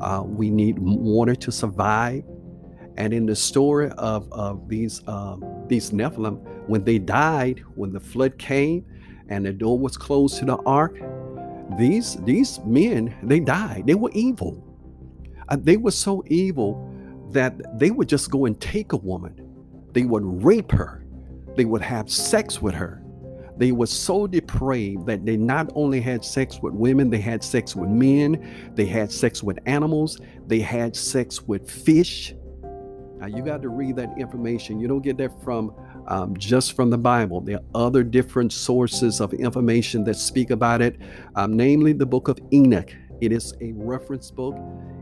Uh, 0.00 0.24
we 0.26 0.50
need 0.50 0.76
water 0.80 1.36
to 1.36 1.52
survive. 1.52 2.24
And 2.96 3.14
in 3.14 3.26
the 3.26 3.36
story 3.36 3.90
of, 3.90 4.26
of 4.32 4.68
these, 4.68 5.06
um, 5.06 5.66
these 5.68 5.92
Nephilim, 5.92 6.44
when 6.66 6.82
they 6.82 6.98
died, 6.98 7.62
when 7.76 7.92
the 7.92 8.00
flood 8.00 8.40
came 8.40 8.84
and 9.28 9.46
the 9.46 9.52
door 9.52 9.78
was 9.78 9.96
closed 9.96 10.40
to 10.40 10.46
the 10.46 10.56
ark, 10.66 10.98
these, 11.78 12.16
these 12.24 12.60
men, 12.60 13.14
they 13.22 13.40
died. 13.40 13.84
They 13.86 13.94
were 13.94 14.10
evil. 14.12 14.62
Uh, 15.48 15.56
they 15.60 15.76
were 15.76 15.90
so 15.90 16.22
evil 16.26 16.90
that 17.30 17.78
they 17.78 17.90
would 17.90 18.08
just 18.08 18.30
go 18.30 18.46
and 18.46 18.60
take 18.60 18.92
a 18.92 18.96
woman, 18.96 19.34
they 19.92 20.04
would 20.04 20.44
rape 20.44 20.72
her, 20.72 21.04
they 21.56 21.64
would 21.64 21.82
have 21.82 22.10
sex 22.10 22.62
with 22.62 22.74
her. 22.74 23.00
They 23.56 23.70
were 23.70 23.86
so 23.86 24.26
depraved 24.26 25.06
that 25.06 25.24
they 25.24 25.36
not 25.36 25.70
only 25.74 26.00
had 26.00 26.24
sex 26.24 26.58
with 26.60 26.74
women, 26.74 27.08
they 27.10 27.20
had 27.20 27.44
sex 27.44 27.76
with 27.76 27.88
men, 27.88 28.72
they 28.74 28.86
had 28.86 29.12
sex 29.12 29.44
with 29.44 29.58
animals, 29.66 30.18
they 30.46 30.58
had 30.58 30.96
sex 30.96 31.42
with 31.42 31.70
fish. 31.70 32.34
Now, 33.18 33.26
you 33.26 33.44
got 33.44 33.62
to 33.62 33.68
read 33.68 33.94
that 33.96 34.12
information. 34.18 34.80
You 34.80 34.88
don't 34.88 35.02
get 35.02 35.16
that 35.18 35.30
from 35.44 35.72
um, 36.08 36.36
just 36.36 36.74
from 36.74 36.90
the 36.90 36.98
Bible. 36.98 37.40
There 37.40 37.56
are 37.56 37.86
other 37.86 38.02
different 38.02 38.52
sources 38.52 39.20
of 39.20 39.32
information 39.34 40.04
that 40.04 40.16
speak 40.16 40.50
about 40.50 40.82
it, 40.82 40.98
um, 41.36 41.56
namely 41.56 41.92
the 41.92 42.06
book 42.06 42.28
of 42.28 42.38
Enoch. 42.52 42.94
It 43.20 43.32
is 43.32 43.54
a 43.60 43.72
reference 43.72 44.30
book. 44.30 44.56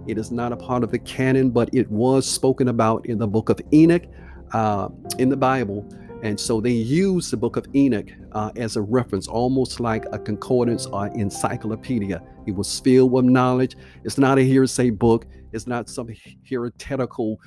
It 0.07 0.19
is 0.19 0.31
not 0.31 0.53
a 0.53 0.57
part 0.57 0.85
of 0.85 0.91
the 0.91 0.99
canon, 0.99 1.51
but 1.51 1.71
it 1.73 1.91
was 1.91 2.29
spoken 2.29 2.69
about 2.69 3.07
in 3.07 3.19
the 3.19 3.27
book 3.27 3.49
of 3.49 3.61
Enoch 3.73 4.05
uh, 4.53 4.88
in 5.19 5.29
the 5.29 5.37
Bible. 5.37 5.88
And 6.23 6.38
so 6.38 6.61
they 6.61 6.71
use 6.71 7.33
the 7.33 7.37
book 7.37 7.57
of 7.57 7.67
Enoch 7.75 8.09
uh, 8.31 8.53
as 8.55 8.77
a 8.77 8.83
reference, 8.83 9.27
almost 9.27 9.81
like 9.81 10.05
a 10.12 10.19
concordance 10.19 10.87
or 10.87 11.09
encyclopedia. 11.09 12.23
It 12.47 12.55
was 12.55 12.79
filled 12.79 13.11
with 13.11 13.25
knowledge. 13.25 13.77
It's 14.05 14.19
not 14.19 14.38
a 14.38 14.43
hearsay 14.43 14.91
book, 14.91 15.27
it's 15.53 15.67
not 15.67 15.88
some 15.88 16.09
heretical 16.49 17.41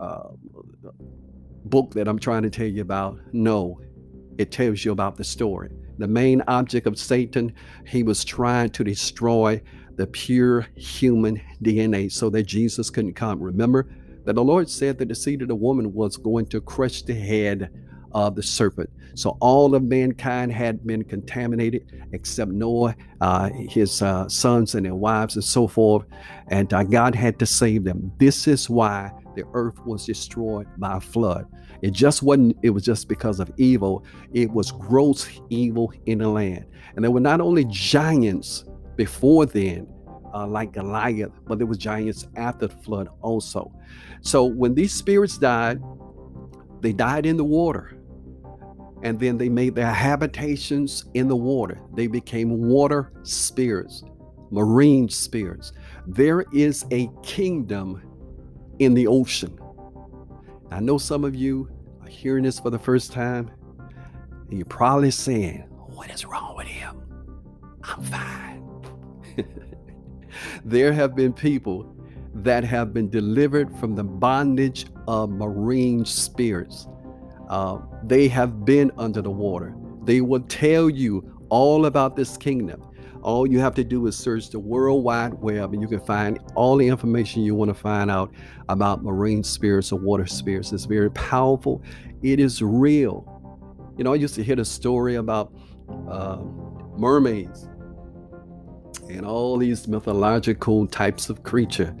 uh, 0.00 0.30
book 1.64 1.92
that 1.94 2.08
I'm 2.08 2.18
trying 2.18 2.42
to 2.42 2.50
tell 2.50 2.66
you 2.66 2.82
about. 2.82 3.18
No, 3.32 3.80
it 4.38 4.50
tells 4.50 4.84
you 4.84 4.92
about 4.92 5.16
the 5.16 5.24
story. 5.24 5.70
The 5.98 6.08
main 6.08 6.42
object 6.46 6.86
of 6.86 6.98
Satan, 6.98 7.52
he 7.86 8.02
was 8.02 8.24
trying 8.24 8.70
to 8.70 8.84
destroy 8.84 9.60
the 9.96 10.06
pure 10.06 10.66
human 10.76 11.42
DNA 11.62 12.10
so 12.10 12.30
that 12.30 12.44
Jesus 12.44 12.88
couldn't 12.88 13.14
come. 13.14 13.42
Remember 13.42 13.88
that 14.24 14.34
the 14.34 14.44
Lord 14.44 14.70
said 14.70 14.98
that 14.98 15.08
the 15.08 15.14
seed 15.14 15.42
of 15.42 15.48
the 15.48 15.56
woman 15.56 15.92
was 15.92 16.16
going 16.16 16.46
to 16.46 16.60
crush 16.60 17.02
the 17.02 17.14
head 17.14 17.70
of 18.12 18.36
the 18.36 18.42
serpent. 18.42 18.90
So 19.14 19.36
all 19.40 19.74
of 19.74 19.82
mankind 19.82 20.52
had 20.52 20.86
been 20.86 21.02
contaminated 21.02 21.90
except 22.12 22.52
Noah, 22.52 22.94
uh, 23.20 23.50
his 23.52 24.00
uh, 24.00 24.28
sons, 24.28 24.74
and 24.74 24.86
their 24.86 24.94
wives, 24.94 25.34
and 25.34 25.44
so 25.44 25.66
forth. 25.66 26.06
And 26.48 26.72
uh, 26.72 26.84
God 26.84 27.14
had 27.14 27.38
to 27.40 27.46
save 27.46 27.84
them. 27.84 28.12
This 28.18 28.46
is 28.46 28.70
why 28.70 29.10
the 29.38 29.44
earth 29.54 29.78
was 29.86 30.04
destroyed 30.04 30.66
by 30.78 30.96
a 30.96 31.00
flood. 31.00 31.46
It 31.80 31.92
just 31.92 32.24
wasn't, 32.24 32.56
it 32.62 32.70
was 32.70 32.84
just 32.84 33.08
because 33.08 33.38
of 33.38 33.50
evil. 33.56 34.04
It 34.32 34.50
was 34.50 34.72
gross 34.72 35.28
evil 35.48 35.92
in 36.06 36.18
the 36.18 36.28
land. 36.28 36.66
And 36.96 37.04
there 37.04 37.12
were 37.12 37.20
not 37.20 37.40
only 37.40 37.64
giants 37.66 38.64
before 38.96 39.46
then, 39.46 39.86
uh, 40.34 40.46
like 40.46 40.72
Goliath, 40.72 41.30
but 41.46 41.58
there 41.58 41.68
was 41.68 41.78
giants 41.78 42.26
after 42.34 42.66
the 42.66 42.76
flood 42.78 43.08
also. 43.22 43.72
So 44.22 44.44
when 44.44 44.74
these 44.74 44.92
spirits 44.92 45.38
died, 45.38 45.80
they 46.80 46.92
died 46.92 47.24
in 47.24 47.36
the 47.36 47.44
water. 47.44 47.94
And 49.04 49.20
then 49.20 49.38
they 49.38 49.48
made 49.48 49.76
their 49.76 49.92
habitations 49.92 51.04
in 51.14 51.28
the 51.28 51.36
water. 51.36 51.80
They 51.94 52.08
became 52.08 52.66
water 52.66 53.12
spirits, 53.22 54.02
marine 54.50 55.08
spirits. 55.08 55.72
There 56.08 56.44
is 56.52 56.84
a 56.90 57.08
kingdom 57.22 58.02
in 58.78 58.94
the 58.94 59.06
ocean. 59.06 59.58
I 60.70 60.80
know 60.80 60.98
some 60.98 61.24
of 61.24 61.34
you 61.34 61.68
are 62.02 62.08
hearing 62.08 62.44
this 62.44 62.60
for 62.60 62.70
the 62.70 62.78
first 62.78 63.12
time, 63.12 63.50
and 64.48 64.58
you're 64.58 64.66
probably 64.66 65.10
saying, 65.10 65.60
What 65.94 66.10
is 66.10 66.24
wrong 66.24 66.56
with 66.56 66.66
him? 66.66 67.02
I'm 67.82 68.02
fine. 68.02 68.84
there 70.64 70.92
have 70.92 71.16
been 71.16 71.32
people 71.32 71.94
that 72.34 72.64
have 72.64 72.92
been 72.92 73.08
delivered 73.10 73.74
from 73.78 73.94
the 73.94 74.04
bondage 74.04 74.86
of 75.06 75.30
marine 75.30 76.04
spirits. 76.04 76.86
Uh, 77.48 77.78
they 78.04 78.28
have 78.28 78.64
been 78.64 78.92
under 78.98 79.22
the 79.22 79.30
water. 79.30 79.74
They 80.04 80.20
will 80.20 80.40
tell 80.42 80.90
you 80.90 81.46
all 81.48 81.86
about 81.86 82.14
this 82.14 82.36
kingdom. 82.36 82.82
All 83.22 83.46
you 83.46 83.58
have 83.58 83.74
to 83.74 83.84
do 83.84 84.06
is 84.06 84.16
search 84.16 84.50
the 84.50 84.58
World 84.58 85.02
Wide 85.04 85.34
Web 85.34 85.72
and 85.72 85.82
you 85.82 85.88
can 85.88 86.00
find 86.00 86.38
all 86.54 86.76
the 86.76 86.86
information 86.86 87.42
you 87.42 87.54
want 87.54 87.68
to 87.68 87.74
find 87.74 88.10
out 88.10 88.32
about 88.68 89.02
marine 89.02 89.42
spirits 89.42 89.92
or 89.92 89.98
water 89.98 90.26
spirits. 90.26 90.72
It's 90.72 90.84
very 90.84 91.10
powerful, 91.10 91.82
it 92.22 92.40
is 92.40 92.62
real. 92.62 93.34
You 93.96 94.04
know, 94.04 94.12
I 94.12 94.16
used 94.16 94.36
to 94.36 94.44
hear 94.44 94.56
the 94.56 94.64
story 94.64 95.16
about 95.16 95.52
uh, 96.08 96.38
mermaids 96.96 97.68
and 99.08 99.24
all 99.26 99.56
these 99.56 99.88
mythological 99.88 100.86
types 100.86 101.28
of 101.30 101.42
creature. 101.42 101.96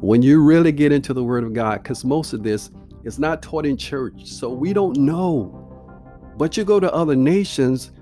When 0.00 0.22
you 0.22 0.42
really 0.42 0.72
get 0.72 0.92
into 0.92 1.14
the 1.14 1.24
Word 1.24 1.44
of 1.44 1.52
God, 1.52 1.82
because 1.82 2.04
most 2.04 2.32
of 2.32 2.42
this 2.42 2.70
is 3.04 3.18
not 3.18 3.42
taught 3.42 3.66
in 3.66 3.76
church, 3.76 4.26
so 4.26 4.48
we 4.48 4.72
don't 4.72 4.96
know. 4.96 5.58
But 6.36 6.56
you 6.56 6.64
go 6.64 6.80
to 6.80 6.92
other 6.92 7.16
nations, 7.16 7.92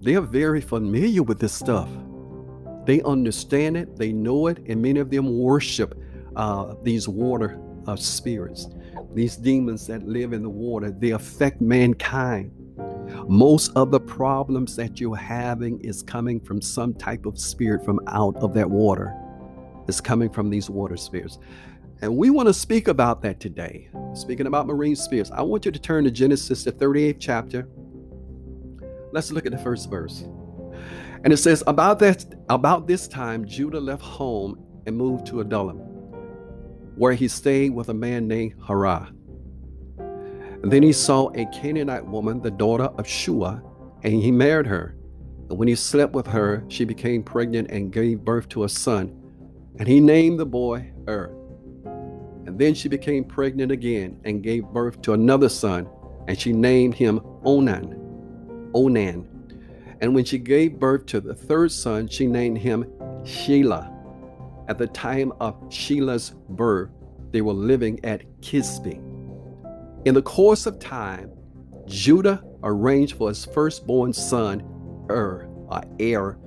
they 0.00 0.14
are 0.14 0.22
very 0.22 0.60
familiar 0.60 1.22
with 1.22 1.38
this 1.38 1.52
stuff. 1.52 1.88
They 2.86 3.02
understand 3.02 3.76
it, 3.76 3.96
they 3.96 4.12
know 4.12 4.46
it, 4.46 4.58
and 4.68 4.80
many 4.80 5.00
of 5.00 5.10
them 5.10 5.38
worship 5.38 6.00
uh, 6.36 6.74
these 6.82 7.08
water 7.08 7.60
uh, 7.86 7.96
spirits, 7.96 8.68
these 9.12 9.36
demons 9.36 9.86
that 9.88 10.06
live 10.06 10.32
in 10.32 10.42
the 10.42 10.48
water. 10.48 10.90
They 10.90 11.10
affect 11.10 11.60
mankind. 11.60 12.52
Most 13.28 13.72
of 13.74 13.90
the 13.90 14.00
problems 14.00 14.76
that 14.76 15.00
you're 15.00 15.16
having 15.16 15.80
is 15.80 16.02
coming 16.02 16.40
from 16.40 16.62
some 16.62 16.94
type 16.94 17.26
of 17.26 17.38
spirit 17.38 17.84
from 17.84 18.00
out 18.06 18.36
of 18.36 18.54
that 18.54 18.70
water. 18.70 19.14
It's 19.88 20.00
coming 20.00 20.30
from 20.30 20.48
these 20.48 20.70
water 20.70 20.96
spirits. 20.96 21.38
And 22.02 22.16
we 22.16 22.30
want 22.30 22.48
to 22.48 22.54
speak 22.54 22.88
about 22.88 23.22
that 23.22 23.40
today. 23.40 23.88
Speaking 24.14 24.46
about 24.46 24.66
marine 24.66 24.96
spirits, 24.96 25.30
I 25.30 25.42
want 25.42 25.64
you 25.64 25.72
to 25.72 25.78
turn 25.78 26.04
to 26.04 26.10
Genesis, 26.10 26.64
the 26.64 26.72
38th 26.72 27.16
chapter. 27.18 27.68
Let's 29.12 29.32
look 29.32 29.46
at 29.46 29.52
the 29.52 29.58
first 29.58 29.88
verse. 29.88 30.24
And 31.26 31.32
it 31.32 31.38
says, 31.38 31.64
About 31.66 31.98
that 31.98 32.24
about 32.48 32.86
this 32.86 33.08
time, 33.08 33.44
Judah 33.46 33.80
left 33.80 34.00
home 34.00 34.64
and 34.86 34.96
moved 34.96 35.26
to 35.26 35.40
Adullam, 35.40 35.78
where 36.94 37.14
he 37.14 37.26
stayed 37.26 37.70
with 37.70 37.88
a 37.88 37.94
man 37.94 38.28
named 38.28 38.54
Hirah. 38.60 39.08
And 39.98 40.70
then 40.72 40.84
he 40.84 40.92
saw 40.92 41.30
a 41.34 41.44
Canaanite 41.46 42.06
woman, 42.06 42.40
the 42.40 42.52
daughter 42.52 42.84
of 42.96 43.08
Shua, 43.08 43.60
and 44.04 44.12
he 44.12 44.30
married 44.30 44.68
her. 44.68 44.96
And 45.50 45.58
when 45.58 45.66
he 45.66 45.74
slept 45.74 46.12
with 46.12 46.28
her, 46.28 46.64
she 46.68 46.84
became 46.84 47.24
pregnant 47.24 47.72
and 47.72 47.92
gave 47.92 48.20
birth 48.20 48.48
to 48.50 48.62
a 48.62 48.68
son. 48.68 49.12
And 49.80 49.88
he 49.88 49.98
named 49.98 50.38
the 50.38 50.46
boy 50.46 50.92
Er. 51.08 51.34
And 52.46 52.56
then 52.56 52.72
she 52.72 52.88
became 52.88 53.24
pregnant 53.24 53.72
again 53.72 54.20
and 54.24 54.44
gave 54.44 54.64
birth 54.66 55.02
to 55.02 55.12
another 55.12 55.48
son, 55.48 55.88
and 56.28 56.38
she 56.38 56.52
named 56.52 56.94
him 56.94 57.20
Onan. 57.44 58.70
Onan. 58.74 59.35
And 60.00 60.14
when 60.14 60.24
she 60.24 60.38
gave 60.38 60.78
birth 60.78 61.06
to 61.06 61.20
the 61.20 61.34
third 61.34 61.72
son, 61.72 62.08
she 62.08 62.26
named 62.26 62.58
him 62.58 62.84
Shelah. 63.24 63.92
At 64.68 64.78
the 64.78 64.86
time 64.88 65.32
of 65.40 65.54
Shelah's 65.70 66.34
birth, 66.50 66.90
they 67.30 67.40
were 67.40 67.52
living 67.52 68.04
at 68.04 68.24
Kezib. 68.40 69.00
In 70.04 70.14
the 70.14 70.22
course 70.22 70.66
of 70.66 70.78
time, 70.78 71.30
Judah 71.86 72.44
arranged 72.62 73.16
for 73.16 73.28
his 73.28 73.44
firstborn 73.44 74.12
son, 74.12 74.62
Er, 75.08 75.48
or 75.68 75.82
Er, 76.00 76.38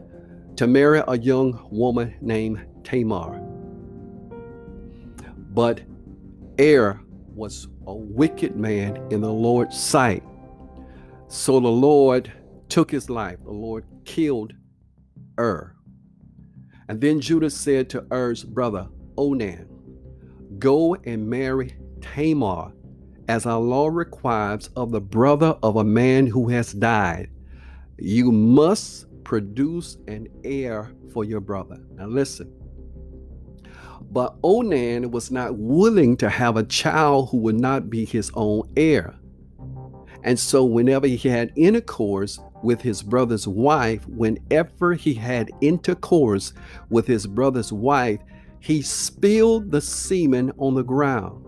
to 0.57 0.67
marry 0.67 1.01
a 1.07 1.17
young 1.17 1.67
woman 1.71 2.13
named 2.21 2.65
Tamar. 2.83 3.39
But 5.53 5.81
Er 6.59 6.99
was 7.33 7.67
a 7.87 7.93
wicked 7.93 8.55
man 8.55 8.97
in 9.11 9.21
the 9.21 9.31
Lord's 9.31 9.79
sight. 9.79 10.23
So 11.27 11.59
the 11.59 11.67
Lord 11.67 12.31
took 12.69 12.91
his 12.91 13.09
life. 13.09 13.37
The 13.43 13.51
Lord 13.51 13.85
killed 14.05 14.53
Ur. 15.39 15.75
And 16.87 17.01
then 17.01 17.19
Judah 17.21 17.49
said 17.49 17.89
to 17.91 18.05
Er's 18.11 18.43
brother, 18.43 18.87
Onan, 19.17 19.67
Go 20.57 20.95
and 20.95 21.29
marry 21.29 21.75
Tamar, 22.01 22.71
as 23.27 23.45
our 23.45 23.59
law 23.59 23.87
requires 23.87 24.69
of 24.75 24.91
the 24.91 25.01
brother 25.01 25.55
of 25.61 25.75
a 25.75 25.83
man 25.83 26.25
who 26.25 26.49
has 26.49 26.73
died. 26.73 27.29
You 27.99 28.31
must 28.31 29.05
produce 29.23 29.97
an 30.07 30.27
heir 30.43 30.91
for 31.13 31.23
your 31.23 31.39
brother. 31.39 31.77
Now 31.93 32.07
listen. 32.07 32.51
But 34.11 34.35
Onan 34.43 35.11
was 35.11 35.29
not 35.29 35.57
willing 35.57 36.17
to 36.17 36.29
have 36.29 36.57
a 36.57 36.63
child 36.63 37.29
who 37.29 37.37
would 37.37 37.59
not 37.59 37.89
be 37.89 38.05
his 38.05 38.31
own 38.33 38.67
heir. 38.75 39.15
And 40.23 40.39
so, 40.39 40.65
whenever 40.65 41.07
he 41.07 41.29
had 41.29 41.53
intercourse 41.55 42.39
with 42.63 42.81
his 42.81 43.01
brother's 43.01 43.47
wife, 43.47 44.07
whenever 44.07 44.93
he 44.93 45.13
had 45.13 45.51
intercourse 45.61 46.53
with 46.89 47.07
his 47.07 47.25
brother's 47.27 47.71
wife, 47.71 48.19
he 48.59 48.81
spilled 48.81 49.71
the 49.71 49.81
semen 49.81 50.51
on 50.57 50.75
the 50.75 50.83
ground. 50.83 51.45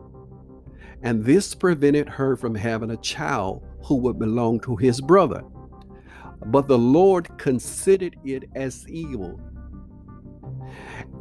And 1.03 1.23
this 1.23 1.55
prevented 1.55 2.07
her 2.07 2.35
from 2.35 2.55
having 2.55 2.91
a 2.91 2.97
child 2.97 3.63
who 3.83 3.95
would 3.95 4.19
belong 4.19 4.59
to 4.61 4.75
his 4.75 5.01
brother. 5.01 5.43
But 6.45 6.67
the 6.67 6.77
Lord 6.77 7.37
considered 7.37 8.15
it 8.23 8.43
as 8.55 8.87
evil. 8.87 9.39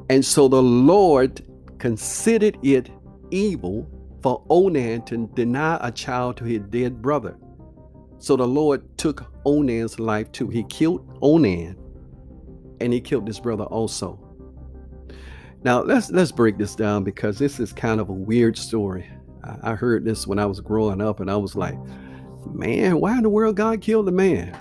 And 0.08 0.24
so 0.24 0.48
the 0.48 0.62
Lord 0.62 1.42
considered 1.78 2.58
it 2.62 2.90
evil 3.30 3.88
for 4.22 4.44
Onan 4.50 5.02
to 5.06 5.28
deny 5.34 5.78
a 5.80 5.90
child 5.90 6.36
to 6.38 6.44
his 6.44 6.60
dead 6.68 7.00
brother. 7.00 7.36
So 8.20 8.36
the 8.36 8.46
Lord 8.46 8.98
took 8.98 9.24
Onan's 9.46 9.98
life 9.98 10.30
too. 10.30 10.48
He 10.48 10.62
killed 10.64 11.18
Onan 11.22 11.74
and 12.78 12.92
he 12.92 13.00
killed 13.00 13.26
his 13.26 13.40
brother 13.40 13.64
also. 13.64 14.20
Now 15.64 15.82
let's 15.82 16.10
let's 16.10 16.30
break 16.30 16.58
this 16.58 16.74
down 16.74 17.02
because 17.02 17.38
this 17.38 17.58
is 17.58 17.72
kind 17.72 17.98
of 17.98 18.10
a 18.10 18.12
weird 18.12 18.58
story. 18.58 19.08
I, 19.42 19.72
I 19.72 19.74
heard 19.74 20.04
this 20.04 20.26
when 20.26 20.38
I 20.38 20.44
was 20.44 20.60
growing 20.60 21.00
up 21.00 21.20
and 21.20 21.30
I 21.30 21.36
was 21.36 21.56
like, 21.56 21.78
man, 22.46 23.00
why 23.00 23.16
in 23.16 23.22
the 23.22 23.30
world 23.30 23.56
God 23.56 23.80
killed 23.80 24.06
a 24.06 24.12
man? 24.12 24.54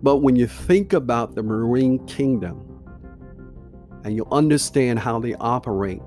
But 0.00 0.18
when 0.18 0.36
you 0.36 0.46
think 0.46 0.92
about 0.92 1.34
the 1.34 1.42
marine 1.42 2.06
kingdom 2.06 2.60
and 4.04 4.14
you 4.14 4.28
understand 4.30 5.00
how 5.00 5.18
they 5.18 5.34
operate, 5.34 6.02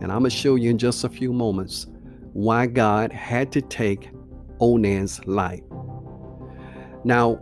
and 0.00 0.10
I'm 0.10 0.20
going 0.20 0.30
to 0.30 0.36
show 0.36 0.56
you 0.56 0.70
in 0.70 0.78
just 0.78 1.04
a 1.04 1.08
few 1.08 1.32
moments 1.32 1.86
why 2.32 2.66
God 2.66 3.12
had 3.12 3.52
to 3.52 3.60
take 3.60 4.10
Onan's 4.62 5.26
life. 5.26 5.64
Now, 7.04 7.34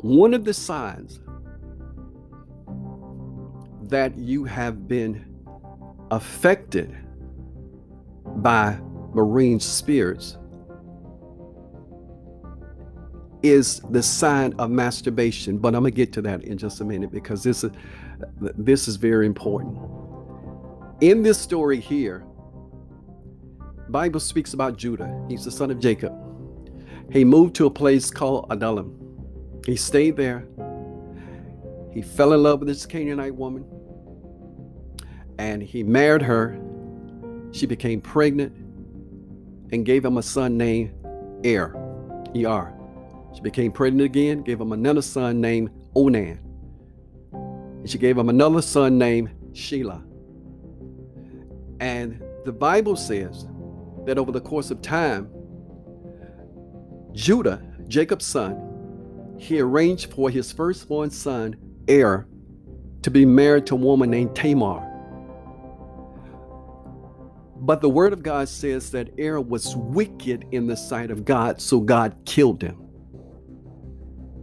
one 0.00 0.32
of 0.34 0.44
the 0.44 0.54
signs 0.54 1.20
that 3.82 4.16
you 4.16 4.44
have 4.44 4.88
been 4.88 5.24
affected 6.10 6.96
by 8.36 8.78
marine 9.12 9.60
spirits 9.60 10.38
is 13.42 13.80
the 13.90 14.02
sign 14.02 14.52
of 14.58 14.70
masturbation 14.70 15.58
but 15.58 15.74
i'm 15.74 15.82
to 15.82 15.90
get 15.90 16.12
to 16.12 16.20
that 16.22 16.44
in 16.44 16.58
just 16.58 16.80
a 16.80 16.84
minute 16.84 17.10
because 17.10 17.42
this 17.42 17.64
is 17.64 17.72
this 18.56 18.86
is 18.86 18.96
very 18.96 19.26
important 19.26 19.76
in 21.00 21.22
this 21.22 21.38
story 21.38 21.80
here, 21.80 22.24
Bible 23.90 24.20
speaks 24.20 24.54
about 24.54 24.76
Judah. 24.76 25.24
He's 25.28 25.44
the 25.44 25.50
son 25.50 25.70
of 25.70 25.78
Jacob. 25.78 26.14
He 27.12 27.24
moved 27.24 27.54
to 27.56 27.66
a 27.66 27.70
place 27.70 28.10
called 28.10 28.46
Adullam. 28.50 28.96
He 29.66 29.76
stayed 29.76 30.16
there. 30.16 30.46
He 31.92 32.02
fell 32.02 32.32
in 32.32 32.42
love 32.42 32.60
with 32.60 32.68
this 32.68 32.86
Canaanite 32.86 33.34
woman 33.34 33.64
and 35.40 35.62
he 35.62 35.82
married 35.82 36.20
her. 36.20 36.60
She 37.50 37.64
became 37.64 38.02
pregnant 38.02 38.54
and 39.72 39.86
gave 39.86 40.04
him 40.04 40.18
a 40.18 40.22
son 40.22 40.58
named 40.58 40.92
Er, 41.46 41.74
E-R. 42.34 42.74
She 43.34 43.40
became 43.40 43.72
pregnant 43.72 44.04
again, 44.04 44.42
gave 44.42 44.60
him 44.60 44.72
another 44.72 45.00
son 45.00 45.40
named 45.40 45.70
Onan. 45.96 46.38
And 47.32 47.88
she 47.88 47.96
gave 47.96 48.18
him 48.18 48.28
another 48.28 48.60
son 48.60 48.98
named 48.98 49.30
Shelah. 49.52 50.02
And 51.80 52.22
the 52.44 52.52
Bible 52.52 52.94
says 52.94 53.46
that 54.10 54.18
over 54.18 54.32
the 54.32 54.40
course 54.40 54.72
of 54.72 54.82
time, 54.82 55.30
Judah, 57.12 57.62
Jacob's 57.86 58.26
son, 58.26 59.36
he 59.38 59.60
arranged 59.60 60.12
for 60.12 60.28
his 60.28 60.50
firstborn 60.50 61.10
son, 61.10 61.54
Er, 61.88 62.26
to 63.02 63.10
be 63.10 63.24
married 63.24 63.66
to 63.66 63.76
a 63.76 63.78
woman 63.78 64.10
named 64.10 64.34
Tamar. 64.34 64.84
But 67.60 67.80
the 67.80 67.88
word 67.88 68.12
of 68.12 68.24
God 68.24 68.48
says 68.48 68.90
that 68.90 69.10
Er 69.16 69.40
was 69.40 69.76
wicked 69.76 70.44
in 70.50 70.66
the 70.66 70.76
sight 70.76 71.12
of 71.12 71.24
God, 71.24 71.60
so 71.60 71.78
God 71.78 72.16
killed 72.24 72.62
him. 72.62 72.82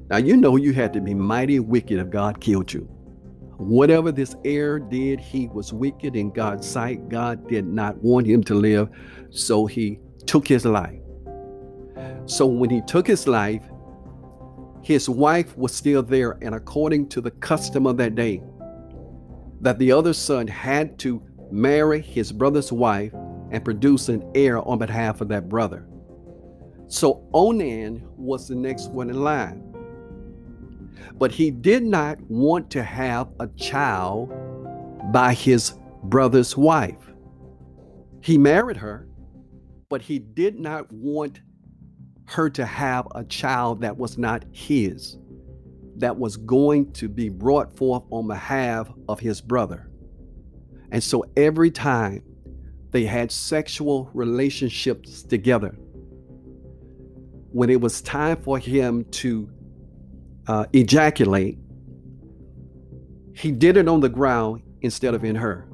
Now, 0.10 0.16
you 0.16 0.38
know 0.38 0.56
you 0.56 0.72
had 0.72 0.94
to 0.94 1.02
be 1.02 1.14
mighty 1.14 1.60
wicked 1.60 2.00
if 2.00 2.10
God 2.10 2.40
killed 2.40 2.72
you. 2.72 2.90
Whatever 3.58 4.12
this 4.12 4.36
heir 4.46 4.78
did, 4.80 5.20
he 5.20 5.48
was 5.48 5.74
wicked 5.74 6.16
in 6.16 6.32
God's 6.32 6.68
sight. 6.68 7.10
God 7.10 7.48
did 7.48 7.66
not 7.66 7.98
want 8.04 8.28
him 8.28 8.44
to 8.46 8.54
live, 8.54 8.90
so 9.32 9.66
he 9.66 10.00
took 10.26 10.48
his 10.48 10.64
life. 10.66 11.00
So 12.26 12.46
when 12.46 12.70
he 12.70 12.82
took 12.82 13.08
his 13.08 13.28
life, 13.28 13.64
his 14.84 15.10
wife 15.10 15.58
was 15.58 15.74
still 15.74 16.04
there, 16.04 16.38
and 16.42 16.54
according 16.54 17.10
to 17.10 17.22
the 17.22 17.32
custom 17.32 17.88
of 17.88 17.98
that 17.98 18.16
day, 18.16 18.44
that 19.62 19.80
the 19.80 19.92
other 19.92 20.14
son 20.14 20.48
had 20.48 21.00
to 21.00 21.22
marry 21.52 22.00
his 22.02 22.32
brother's 22.32 22.72
wife 22.72 23.14
and 23.52 23.66
produce 23.66 24.08
an 24.10 24.30
heir 24.36 24.60
on 24.68 24.78
behalf 24.78 25.20
of 25.20 25.30
that 25.30 25.50
brother. 25.50 25.88
So 26.88 27.28
Onan 27.34 28.08
was 28.16 28.48
the 28.48 28.56
next 28.56 28.92
one 28.92 29.10
in 29.10 29.24
line. 29.24 29.64
But 31.18 31.32
he 31.32 31.52
did 31.52 31.84
not 31.84 32.20
want 32.30 32.70
to 32.72 32.84
have 32.84 33.30
a 33.40 33.48
child 33.48 34.32
by 35.12 35.34
his 35.34 35.74
brother's 36.04 36.56
wife. 36.56 37.14
He 38.22 38.38
married 38.38 38.78
her, 38.78 39.08
but 39.90 40.02
he 40.02 40.20
did 40.20 40.60
not 40.60 40.92
want 40.92 41.42
her 42.26 42.50
to 42.50 42.66
have 42.66 43.08
a 43.16 43.24
child 43.24 43.82
that 43.82 43.98
was 43.98 44.18
not 44.18 44.44
his, 44.52 45.18
that 45.98 46.18
was 46.18 46.36
going 46.36 46.92
to 46.94 47.08
be 47.08 47.30
brought 47.30 47.76
forth 47.78 48.04
on 48.12 48.28
behalf 48.28 48.92
of 49.08 49.20
his 49.20 49.40
brother. 49.40 49.90
And 50.92 51.02
so 51.02 51.26
every 51.36 51.72
time 51.72 52.24
they 52.92 53.06
had 53.06 53.32
sexual 53.32 54.10
relationships 54.14 55.24
together, 55.24 55.78
when 57.52 57.70
it 57.70 57.80
was 57.80 58.02
time 58.02 58.38
for 58.38 58.60
him 58.60 59.06
to 59.06 59.50
uh, 60.48 60.66
ejaculate, 60.74 61.58
he 63.34 63.52
did 63.52 63.78
it 63.78 63.88
on 63.88 64.00
the 64.00 64.10
ground 64.10 64.64
instead 64.82 65.14
of 65.14 65.24
in 65.24 65.36
her. 65.36 65.68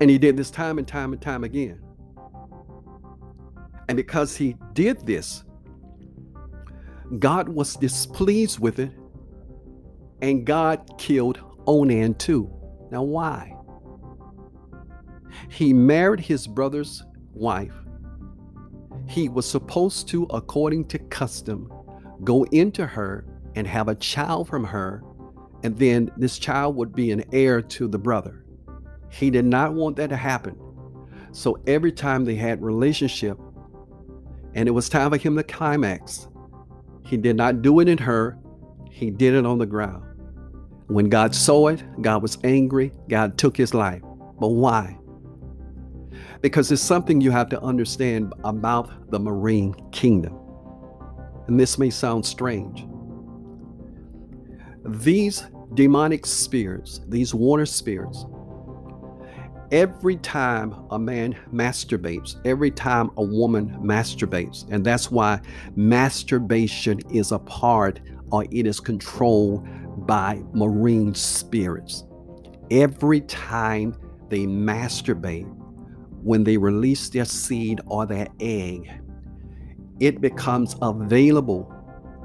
And 0.00 0.10
he 0.10 0.18
did 0.18 0.36
this 0.36 0.50
time 0.50 0.78
and 0.78 0.86
time 0.86 1.12
and 1.12 1.22
time 1.22 1.44
again. 1.44 1.80
And 3.88 3.96
because 3.96 4.36
he 4.36 4.56
did 4.72 5.06
this, 5.06 5.44
God 7.18 7.48
was 7.48 7.76
displeased 7.76 8.58
with 8.58 8.78
it, 8.78 8.92
and 10.22 10.46
God 10.46 10.98
killed 10.98 11.38
Onan 11.66 12.14
too. 12.14 12.50
Now, 12.90 13.02
why? 13.02 13.56
He 15.50 15.72
married 15.72 16.20
his 16.20 16.46
brother's 16.46 17.04
wife. 17.32 17.74
He 19.06 19.28
was 19.28 19.48
supposed 19.48 20.08
to, 20.08 20.24
according 20.30 20.86
to 20.88 20.98
custom, 20.98 21.70
go 22.24 22.44
into 22.44 22.86
her 22.86 23.24
and 23.54 23.66
have 23.66 23.88
a 23.88 23.94
child 23.94 24.48
from 24.48 24.64
her, 24.64 25.02
and 25.62 25.76
then 25.78 26.10
this 26.16 26.38
child 26.38 26.76
would 26.76 26.94
be 26.94 27.10
an 27.10 27.24
heir 27.32 27.62
to 27.62 27.88
the 27.88 27.98
brother. 27.98 28.44
He 29.10 29.30
did 29.30 29.44
not 29.44 29.74
want 29.74 29.96
that 29.96 30.10
to 30.10 30.16
happen. 30.16 30.58
So 31.32 31.58
every 31.66 31.92
time 31.92 32.24
they 32.24 32.34
had 32.34 32.62
relationship 32.62 33.38
and 34.54 34.68
it 34.68 34.72
was 34.72 34.88
time 34.88 35.10
for 35.10 35.16
him 35.16 35.36
to 35.36 35.42
climax, 35.42 36.28
he 37.06 37.16
did 37.16 37.36
not 37.36 37.62
do 37.62 37.80
it 37.80 37.88
in 37.88 37.98
her, 37.98 38.38
he 38.90 39.10
did 39.10 39.34
it 39.34 39.44
on 39.44 39.58
the 39.58 39.66
ground. 39.66 40.04
When 40.86 41.08
God 41.08 41.34
saw 41.34 41.68
it, 41.68 41.82
God 42.02 42.22
was 42.22 42.38
angry, 42.44 42.92
God 43.08 43.38
took 43.38 43.56
his 43.56 43.74
life. 43.74 44.02
But 44.38 44.48
why? 44.48 44.98
Because 46.40 46.70
it's 46.70 46.82
something 46.82 47.20
you 47.20 47.30
have 47.30 47.48
to 47.48 47.60
understand 47.62 48.32
about 48.44 49.10
the 49.10 49.18
marine 49.18 49.74
kingdom 49.92 50.43
and 51.46 51.58
this 51.58 51.78
may 51.78 51.90
sound 51.90 52.24
strange. 52.24 52.86
These 54.84 55.46
demonic 55.74 56.26
spirits, 56.26 57.00
these 57.08 57.34
water 57.34 57.66
spirits, 57.66 58.26
every 59.72 60.16
time 60.16 60.74
a 60.90 60.98
man 60.98 61.36
masturbates, 61.52 62.36
every 62.44 62.70
time 62.70 63.10
a 63.16 63.22
woman 63.22 63.76
masturbates, 63.82 64.70
and 64.70 64.84
that's 64.84 65.10
why 65.10 65.40
masturbation 65.74 67.00
is 67.10 67.32
a 67.32 67.38
part 67.40 68.00
or 68.30 68.44
it 68.50 68.66
is 68.66 68.80
controlled 68.80 69.66
by 70.06 70.42
marine 70.52 71.14
spirits. 71.14 72.04
Every 72.70 73.20
time 73.22 73.96
they 74.28 74.46
masturbate, 74.46 75.50
when 76.22 76.44
they 76.44 76.56
release 76.56 77.08
their 77.10 77.26
seed 77.26 77.80
or 77.86 78.06
their 78.06 78.28
egg, 78.40 78.90
it 80.00 80.20
becomes 80.20 80.76
available 80.82 81.72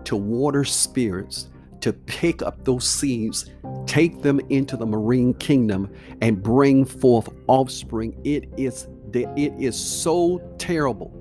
to 0.05 0.15
water 0.15 0.63
spirits 0.63 1.49
to 1.82 1.93
pick 1.93 2.41
up 2.41 2.63
those 2.65 2.88
seeds, 2.88 3.51
take 3.86 4.21
them 4.21 4.39
into 4.49 4.75
the 4.75 4.86
marine 4.86 5.34
kingdom, 5.36 5.89
and 6.21 6.41
bring 6.43 6.86
forth 6.86 7.29
offspring. 7.47 8.19
It 8.23 8.49
is 8.58 8.88
it 9.13 9.53
is 9.58 9.75
so 9.75 10.39
terrible 10.58 11.12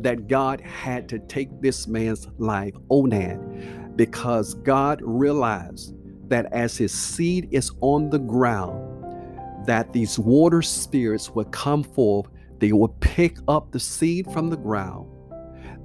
that 0.00 0.26
God 0.26 0.60
had 0.60 1.08
to 1.10 1.18
take 1.20 1.60
this 1.60 1.86
man's 1.86 2.28
life, 2.38 2.74
Onan, 2.90 3.92
because 3.96 4.54
God 4.54 5.00
realized 5.02 5.94
that 6.28 6.52
as 6.52 6.76
his 6.76 6.92
seed 6.92 7.48
is 7.52 7.70
on 7.80 8.10
the 8.10 8.18
ground, 8.18 9.66
that 9.66 9.92
these 9.92 10.18
water 10.18 10.62
spirits 10.62 11.30
would 11.30 11.50
come 11.52 11.82
forth, 11.82 12.26
they 12.58 12.72
would 12.72 12.98
pick 13.00 13.38
up 13.46 13.70
the 13.70 13.80
seed 13.80 14.30
from 14.32 14.50
the 14.50 14.56
ground 14.56 15.08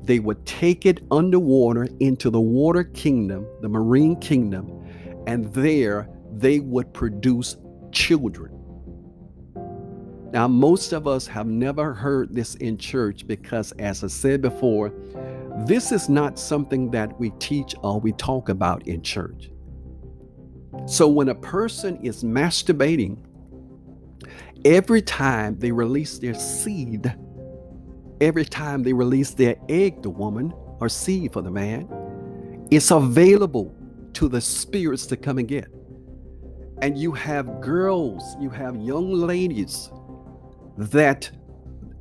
they 0.03 0.19
would 0.19 0.45
take 0.45 0.85
it 0.85 0.99
underwater 1.11 1.87
into 1.99 2.29
the 2.29 2.41
water 2.41 2.83
kingdom, 2.83 3.47
the 3.61 3.69
marine 3.69 4.17
kingdom, 4.17 4.83
and 5.27 5.51
there 5.53 6.09
they 6.31 6.59
would 6.59 6.93
produce 6.93 7.57
children. 7.91 8.51
Now, 10.33 10.47
most 10.47 10.93
of 10.93 11.07
us 11.07 11.27
have 11.27 11.45
never 11.45 11.93
heard 11.93 12.33
this 12.33 12.55
in 12.55 12.77
church 12.77 13.27
because, 13.27 13.71
as 13.73 14.03
I 14.03 14.07
said 14.07 14.41
before, 14.41 14.91
this 15.67 15.91
is 15.91 16.09
not 16.09 16.39
something 16.39 16.89
that 16.91 17.17
we 17.19 17.29
teach 17.39 17.75
or 17.83 17.99
we 17.99 18.13
talk 18.13 18.49
about 18.49 18.87
in 18.87 19.03
church. 19.03 19.51
So, 20.87 21.07
when 21.07 21.29
a 21.29 21.35
person 21.35 22.03
is 22.03 22.23
masturbating, 22.23 23.23
every 24.65 25.03
time 25.03 25.59
they 25.59 25.71
release 25.71 26.17
their 26.17 26.33
seed, 26.33 27.13
every 28.23 28.45
time 28.45 28.83
they 28.83 28.93
release 28.93 29.31
their 29.31 29.57
egg, 29.67 30.01
the 30.01 30.09
woman, 30.09 30.53
or 30.79 30.87
seed 30.87 31.33
for 31.33 31.41
the 31.41 31.51
man, 31.51 31.87
it's 32.71 32.89
available 32.89 33.75
to 34.13 34.29
the 34.29 34.39
spirits 34.39 35.05
to 35.07 35.17
come 35.17 35.37
and 35.37 35.47
get. 35.47 35.67
And 36.81 36.97
you 36.97 37.11
have 37.11 37.61
girls, 37.61 38.23
you 38.39 38.49
have 38.49 38.77
young 38.77 39.11
ladies 39.13 39.91
that 40.77 41.29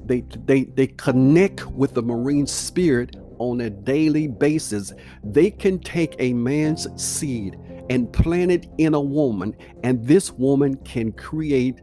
they, 0.05 0.21
they, 0.47 0.65
they 0.65 0.87
connect 0.87 1.67
with 1.67 1.95
the 1.95 2.03
marine 2.03 2.47
spirit 2.47 3.17
on 3.39 3.61
a 3.63 3.71
daily 3.71 4.29
basis. 4.29 4.93
They 5.25 5.51
can 5.51 5.81
take 5.81 6.15
a 6.21 6.33
man's 6.33 6.87
seed 7.03 7.59
and 7.91 8.13
plant 8.13 8.53
it 8.53 8.69
in 8.79 8.95
a 8.95 9.01
woman, 9.01 9.57
and 9.83 10.07
this 10.07 10.31
woman 10.33 10.77
can 10.85 11.11
create 11.13 11.81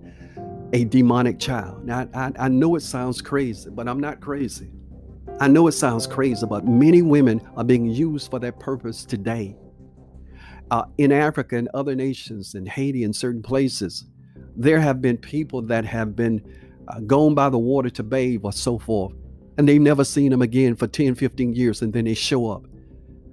a 0.73 0.85
demonic 0.85 1.39
child. 1.39 1.85
Now, 1.85 2.07
I, 2.13 2.31
I 2.37 2.47
know 2.47 2.75
it 2.75 2.81
sounds 2.81 3.21
crazy, 3.21 3.69
but 3.69 3.87
I'm 3.87 3.99
not 3.99 4.19
crazy. 4.21 4.69
I 5.39 5.47
know 5.47 5.67
it 5.67 5.71
sounds 5.71 6.05
crazy, 6.05 6.45
but 6.45 6.67
many 6.67 7.01
women 7.01 7.41
are 7.55 7.63
being 7.63 7.85
used 7.85 8.29
for 8.29 8.39
that 8.39 8.59
purpose 8.59 9.05
today. 9.05 9.55
Uh, 10.71 10.83
in 10.97 11.11
Africa 11.11 11.55
and 11.57 11.69
other 11.73 11.95
nations, 11.95 12.55
in 12.55 12.65
Haiti 12.65 13.03
and 13.03 13.15
certain 13.15 13.41
places, 13.41 14.05
there 14.55 14.79
have 14.79 15.01
been 15.01 15.17
people 15.17 15.61
that 15.63 15.85
have 15.85 16.15
been 16.15 16.41
uh, 16.87 16.99
gone 17.01 17.33
by 17.33 17.49
the 17.49 17.57
water 17.57 17.89
to 17.89 18.03
bathe 18.03 18.41
or 18.43 18.51
so 18.51 18.77
forth, 18.77 19.13
and 19.57 19.67
they've 19.67 19.81
never 19.81 20.03
seen 20.03 20.29
them 20.29 20.41
again 20.41 20.75
for 20.75 20.87
10, 20.87 21.15
15 21.15 21.53
years, 21.53 21.81
and 21.81 21.93
then 21.93 22.05
they 22.05 22.13
show 22.13 22.51
up. 22.51 22.65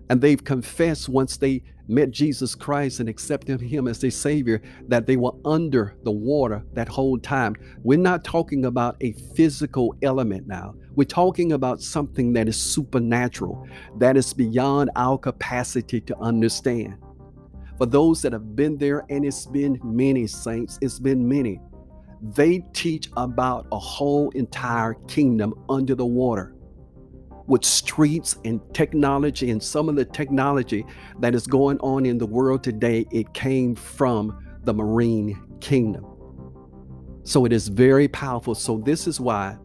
And 0.09 0.21
they've 0.21 0.43
confessed 0.43 1.09
once 1.09 1.37
they 1.37 1.63
met 1.89 2.11
Jesus 2.11 2.55
Christ 2.55 3.01
and 3.01 3.09
accepted 3.09 3.61
Him 3.61 3.89
as 3.89 4.01
their 4.01 4.11
Savior, 4.11 4.63
that 4.89 5.07
they 5.07 5.17
were 5.17 5.35
under 5.45 5.97
the 6.05 6.11
water 6.11 6.65
that 6.75 6.89
whole 6.89 7.19
time. 7.19 7.55
We're 7.83 7.99
not 7.99 8.25
talking 8.25 8.67
about 8.67 8.97
a 9.01 9.13
physical 9.35 9.95
element 10.03 10.47
now. 10.47 10.75
We're 10.95 11.05
talking 11.05 11.53
about 11.53 11.81
something 11.81 12.33
that 12.33 12.49
is 12.49 12.57
supernatural, 12.57 13.69
that 13.99 14.17
is 14.17 14.33
beyond 14.33 14.91
our 14.97 15.19
capacity 15.19 16.01
to 16.01 16.19
understand. 16.19 16.97
For 17.79 17.87
those 17.87 18.23
that 18.23 18.33
have 18.33 18.57
been 18.57 18.79
there, 18.79 19.05
and 19.11 19.25
it's 19.25 19.47
been 19.47 19.79
many 19.85 20.27
saints, 20.27 20.79
it's 20.81 20.99
been 20.99 21.29
many, 21.29 21.61
they 22.23 22.61
teach 22.73 23.11
about 23.17 23.67
a 23.71 23.79
whole 23.79 24.31
entire 24.31 24.95
kingdom 25.07 25.55
under 25.69 25.95
the 25.95 26.07
water 26.07 26.56
with 27.47 27.65
streets 27.65 28.37
and 28.45 28.61
technology 28.75 29.51
and 29.51 29.63
some 29.63 29.89
of 29.89 29.97
the 29.97 30.05
technology 30.05 30.85
that 31.21 31.35
is 31.35 31.47
going 31.47 31.79
on 31.79 32.05
in 32.07 32.19
the 32.19 32.27
world 32.27 32.63
today, 32.63 33.07
it 33.11 33.33
came 33.35 33.75
from 33.75 34.45
the 34.65 34.75
marine 34.75 35.41
kingdom. 35.61 36.05
So 37.23 37.45
it 37.45 37.53
is 37.53 37.69
very 37.69 38.09
powerful. 38.09 38.55
So 38.55 38.79
this 38.79 39.07
is 39.07 39.21
why 39.21 39.57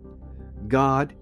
God 0.68 1.14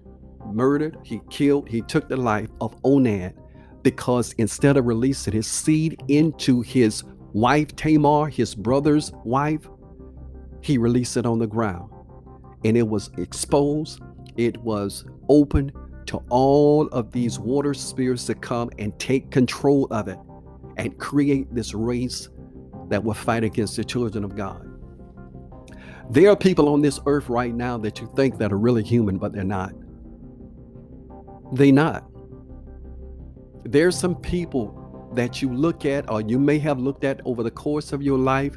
murdered, 0.46 0.98
he 1.04 1.20
killed, 1.30 1.68
he 1.68 1.82
took 1.82 2.08
the 2.08 2.16
life 2.16 2.48
of 2.60 2.74
Onan 2.84 3.34
because 3.82 4.32
instead 4.34 4.76
of 4.76 4.86
releasing 4.86 5.32
his 5.32 5.46
seed 5.46 6.02
into 6.08 6.60
his 6.62 7.04
wife 7.32 7.74
Tamar, 7.76 8.28
his 8.28 8.54
brother's 8.54 9.12
wife, 9.24 9.68
he 10.62 10.76
released 10.78 11.16
it 11.16 11.26
on 11.26 11.38
the 11.38 11.46
ground. 11.46 11.90
And 12.64 12.76
it 12.76 12.86
was 12.86 13.10
exposed, 13.16 14.02
it 14.36 14.58
was 14.58 15.04
open 15.28 15.72
to 16.10 16.20
all 16.28 16.88
of 16.88 17.12
these 17.12 17.38
water 17.38 17.72
spirits 17.72 18.24
to 18.26 18.34
come 18.34 18.68
and 18.80 18.98
take 18.98 19.30
control 19.30 19.86
of 19.92 20.08
it 20.08 20.18
and 20.76 20.98
create 20.98 21.46
this 21.54 21.72
race 21.72 22.28
that 22.88 23.04
will 23.04 23.14
fight 23.14 23.44
against 23.44 23.76
the 23.76 23.84
children 23.84 24.24
of 24.24 24.34
God. 24.34 24.68
There 26.10 26.28
are 26.28 26.34
people 26.34 26.68
on 26.68 26.82
this 26.82 26.98
earth 27.06 27.28
right 27.28 27.54
now 27.54 27.78
that 27.78 28.00
you 28.00 28.10
think 28.16 28.38
that 28.38 28.52
are 28.52 28.58
really 28.58 28.82
human, 28.82 29.18
but 29.18 29.32
they're 29.32 29.44
not. 29.44 29.72
They're 31.52 31.70
not. 31.70 32.10
There's 33.62 33.96
some 33.96 34.16
people 34.16 35.12
that 35.14 35.40
you 35.40 35.54
look 35.54 35.84
at 35.84 36.10
or 36.10 36.22
you 36.22 36.40
may 36.40 36.58
have 36.58 36.80
looked 36.80 37.04
at 37.04 37.20
over 37.24 37.44
the 37.44 37.52
course 37.52 37.92
of 37.92 38.02
your 38.02 38.18
life, 38.18 38.56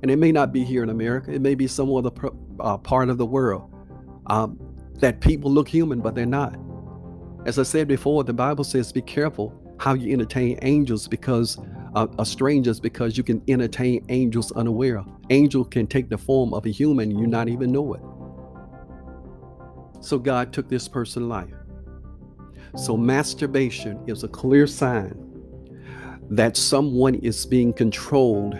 and 0.00 0.10
it 0.10 0.16
may 0.16 0.32
not 0.32 0.52
be 0.54 0.64
here 0.64 0.82
in 0.82 0.88
America, 0.88 1.32
it 1.32 1.42
may 1.42 1.54
be 1.54 1.66
some 1.66 1.94
other 1.94 2.10
uh, 2.60 2.78
part 2.78 3.10
of 3.10 3.18
the 3.18 3.26
world, 3.26 3.70
um, 4.28 4.58
that 5.00 5.20
people 5.20 5.52
look 5.52 5.68
human, 5.68 6.00
but 6.00 6.14
they're 6.14 6.24
not. 6.24 6.58
As 7.46 7.58
I 7.58 7.62
said 7.62 7.88
before, 7.88 8.24
the 8.24 8.32
Bible 8.32 8.64
says, 8.64 8.90
be 8.90 9.02
careful 9.02 9.52
how 9.78 9.92
you 9.92 10.12
entertain 10.12 10.58
angels 10.62 11.06
because 11.06 11.58
uh, 11.94 12.06
uh, 12.18 12.24
strangers 12.24 12.80
because 12.80 13.18
you 13.18 13.22
can 13.22 13.42
entertain 13.48 14.04
angels 14.08 14.50
unaware. 14.52 15.04
Angel 15.28 15.64
can 15.64 15.86
take 15.86 16.08
the 16.08 16.16
form 16.16 16.54
of 16.54 16.64
a 16.64 16.70
human, 16.70 17.10
you 17.10 17.26
not 17.26 17.48
even 17.48 17.70
know 17.70 17.92
it. 17.94 18.00
So 20.00 20.18
God 20.18 20.52
took 20.52 20.68
this 20.68 20.88
person's 20.88 21.26
life. 21.26 21.54
So 22.76 22.96
masturbation 22.96 24.02
is 24.06 24.24
a 24.24 24.28
clear 24.28 24.66
sign 24.66 25.14
that 26.30 26.56
someone 26.56 27.14
is 27.16 27.44
being 27.44 27.74
controlled 27.74 28.56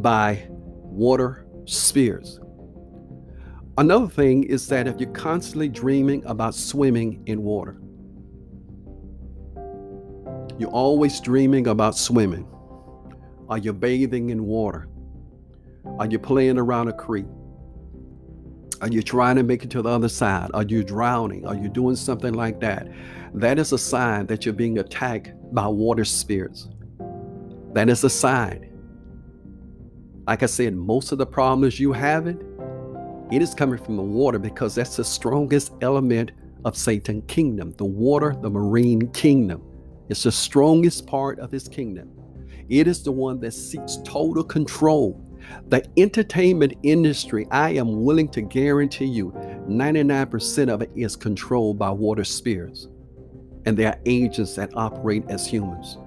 by 0.00 0.46
water 0.48 1.44
spirits. 1.64 2.38
Another 3.78 4.08
thing 4.08 4.44
is 4.44 4.68
that 4.68 4.86
if 4.86 5.00
you're 5.00 5.10
constantly 5.10 5.68
dreaming 5.68 6.24
about 6.26 6.54
swimming 6.54 7.22
in 7.26 7.42
water, 7.42 7.81
you're 10.58 10.70
always 10.70 11.20
dreaming 11.20 11.66
about 11.66 11.96
swimming. 11.96 12.46
Are 13.48 13.58
you 13.58 13.72
bathing 13.72 14.30
in 14.30 14.44
water? 14.44 14.88
Are 15.98 16.06
you 16.06 16.18
playing 16.18 16.58
around 16.58 16.88
a 16.88 16.92
creek? 16.92 17.26
Are 18.80 18.88
you 18.88 19.02
trying 19.02 19.36
to 19.36 19.42
make 19.42 19.62
it 19.62 19.70
to 19.70 19.82
the 19.82 19.88
other 19.88 20.08
side? 20.08 20.50
Are 20.54 20.64
you 20.64 20.82
drowning? 20.82 21.46
Are 21.46 21.54
you 21.54 21.68
doing 21.68 21.96
something 21.96 22.34
like 22.34 22.60
that? 22.60 22.88
That 23.34 23.58
is 23.58 23.72
a 23.72 23.78
sign 23.78 24.26
that 24.26 24.44
you're 24.44 24.54
being 24.54 24.78
attacked 24.78 25.32
by 25.52 25.68
water 25.68 26.04
spirits. 26.04 26.68
That 27.74 27.88
is 27.88 28.04
a 28.04 28.10
sign. 28.10 28.68
Like 30.26 30.42
I 30.42 30.46
said, 30.46 30.74
most 30.74 31.12
of 31.12 31.18
the 31.18 31.26
problems 31.26 31.80
you 31.80 31.92
having, 31.92 32.40
it 33.30 33.40
is 33.40 33.54
coming 33.54 33.82
from 33.82 33.96
the 33.96 34.02
water 34.02 34.38
because 34.38 34.74
that's 34.74 34.96
the 34.96 35.04
strongest 35.04 35.72
element 35.80 36.32
of 36.64 36.76
Satan's 36.76 37.24
kingdom. 37.28 37.72
The 37.78 37.84
water, 37.84 38.36
the 38.40 38.50
marine 38.50 39.10
kingdom. 39.12 39.62
It's 40.08 40.24
the 40.24 40.32
strongest 40.32 41.06
part 41.06 41.38
of 41.38 41.50
his 41.50 41.68
kingdom. 41.68 42.10
It 42.68 42.86
is 42.86 43.02
the 43.02 43.12
one 43.12 43.40
that 43.40 43.52
seeks 43.52 43.98
total 44.04 44.44
control. 44.44 45.20
The 45.68 45.84
entertainment 45.96 46.74
industry, 46.82 47.46
I 47.50 47.70
am 47.70 48.04
willing 48.04 48.28
to 48.30 48.42
guarantee 48.42 49.06
you, 49.06 49.32
99% 49.68 50.68
of 50.68 50.82
it 50.82 50.90
is 50.94 51.16
controlled 51.16 51.78
by 51.78 51.90
water 51.90 52.24
spirits. 52.24 52.88
And 53.64 53.76
they 53.76 53.86
are 53.86 53.98
agents 54.06 54.54
that 54.56 54.70
operate 54.74 55.24
as 55.28 55.46
humans. 55.46 55.98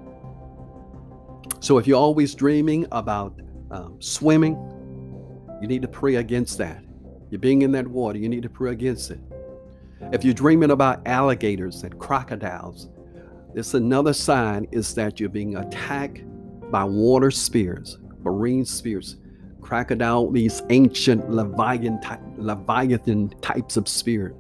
So 1.60 1.78
if 1.78 1.88
you're 1.88 2.00
always 2.00 2.36
dreaming 2.36 2.86
about 2.92 3.40
um, 3.72 4.02
swimming, 4.02 4.56
you 5.62 5.68
need 5.68 5.82
to 5.82 5.88
pray 5.88 6.16
against 6.16 6.58
that. 6.60 6.84
You're 7.30 7.40
being 7.40 7.64
in 7.64 7.72
that 7.74 7.88
water, 7.88 8.18
you 8.18 8.30
need 8.30 8.44
to 8.44 8.50
pray 8.50 8.72
against 8.72 9.12
it. 9.12 9.20
If 10.14 10.24
you're 10.24 10.34
dreaming 10.34 10.72
about 10.72 11.08
alligators 11.08 11.84
and 11.84 11.98
crocodiles, 11.98 12.90
this 13.56 13.74
another 13.74 14.12
sign 14.12 14.68
is 14.74 14.94
that 14.96 15.18
you're 15.18 15.30
being 15.30 15.56
attacked 15.56 16.24
by 16.72 16.84
water 16.84 17.32
spirits, 17.32 17.98
marine 18.20 18.66
spirits, 18.66 19.16
crocodile, 19.62 20.30
these 20.30 20.62
ancient 20.70 21.30
Leviathan, 21.32 22.00
Leviathan 22.38 23.30
types 23.40 23.78
of 23.78 23.88
spirit. 23.88 24.36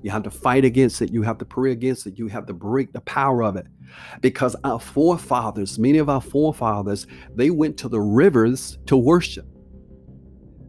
You 0.00 0.10
have 0.10 0.22
to 0.22 0.30
fight 0.30 0.64
against 0.64 1.02
it. 1.02 1.12
You 1.12 1.22
have 1.22 1.36
to 1.38 1.44
pray 1.44 1.72
against 1.72 2.06
it. 2.06 2.18
You 2.18 2.26
have 2.28 2.46
to 2.46 2.54
break 2.54 2.92
the 2.94 3.02
power 3.02 3.42
of 3.42 3.56
it. 3.56 3.66
Because 4.22 4.56
our 4.64 4.80
forefathers, 4.80 5.78
many 5.78 5.98
of 5.98 6.08
our 6.08 6.20
forefathers, 6.22 7.06
they 7.34 7.50
went 7.50 7.76
to 7.78 7.88
the 7.90 8.00
rivers 8.00 8.78
to 8.86 8.96
worship. 8.96 9.46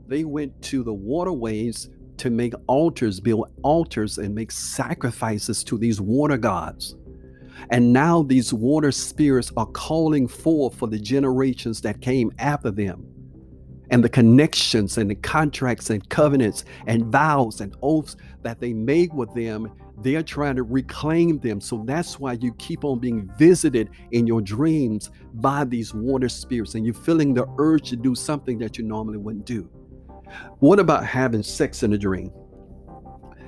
They 0.08 0.26
went 0.26 0.62
to 0.64 0.84
the 0.84 0.94
waterways 0.94 1.90
to 2.18 2.30
make 2.30 2.54
altars, 2.68 3.22
build 3.22 3.50
altars, 3.64 4.18
and 4.18 4.36
make 4.36 4.52
sacrifices 4.52 5.64
to 5.64 5.78
these 5.78 6.02
water 6.02 6.38
gods. 6.38 6.96
And 7.72 7.93
now 7.93 8.24
these 8.24 8.53
water 8.53 8.91
spirits 8.91 9.51
are 9.57 9.68
calling 9.68 10.28
forth 10.28 10.76
for 10.76 10.88
the 10.88 10.99
generations 10.99 11.82
that 11.82 12.01
came 12.01 12.32
after 12.39 12.72
them 12.72 13.05
and 13.91 14.03
the 14.03 14.10
connections 14.10 14.97
and 14.97 15.10
the 15.10 15.16
contracts 15.16 15.89
and 15.89 16.07
covenants 16.10 16.66
and 16.88 17.05
vows 17.05 17.62
and 17.62 17.76
oaths 17.82 18.16
that 18.43 18.60
they 18.60 18.74
made 18.74 19.14
with 19.14 19.34
them, 19.34 19.72
they're 20.01 20.24
trying 20.24 20.55
to 20.55 20.64
reclaim 20.64 21.39
them. 21.39 21.60
So 21.60 21.84
that's 21.86 22.20
why 22.20 22.34
you 22.34 22.53
keep 22.53 22.86
on 22.86 22.99
being 22.99 23.30
visited 23.38 23.89
in 24.12 24.28
your 24.28 24.41
dreams 24.41 25.10
by 25.36 25.66
these 25.66 25.93
water 25.93 26.30
spirits 26.30 26.76
and 26.76 26.86
you're 26.86 26.93
feeling 26.93 27.34
the 27.34 27.47
urge 27.57 27.89
to 27.89 27.95
do 27.95 28.16
something 28.16 28.57
that 28.60 28.78
you 28.78 28.84
normally 28.84 29.18
wouldn't 29.18 29.45
do. 29.45 29.70
What 30.60 30.80
about 30.80 31.05
having 31.05 31.43
sex 31.43 31.84
in 31.84 31.93
a 31.93 31.97
dream? 31.97 32.32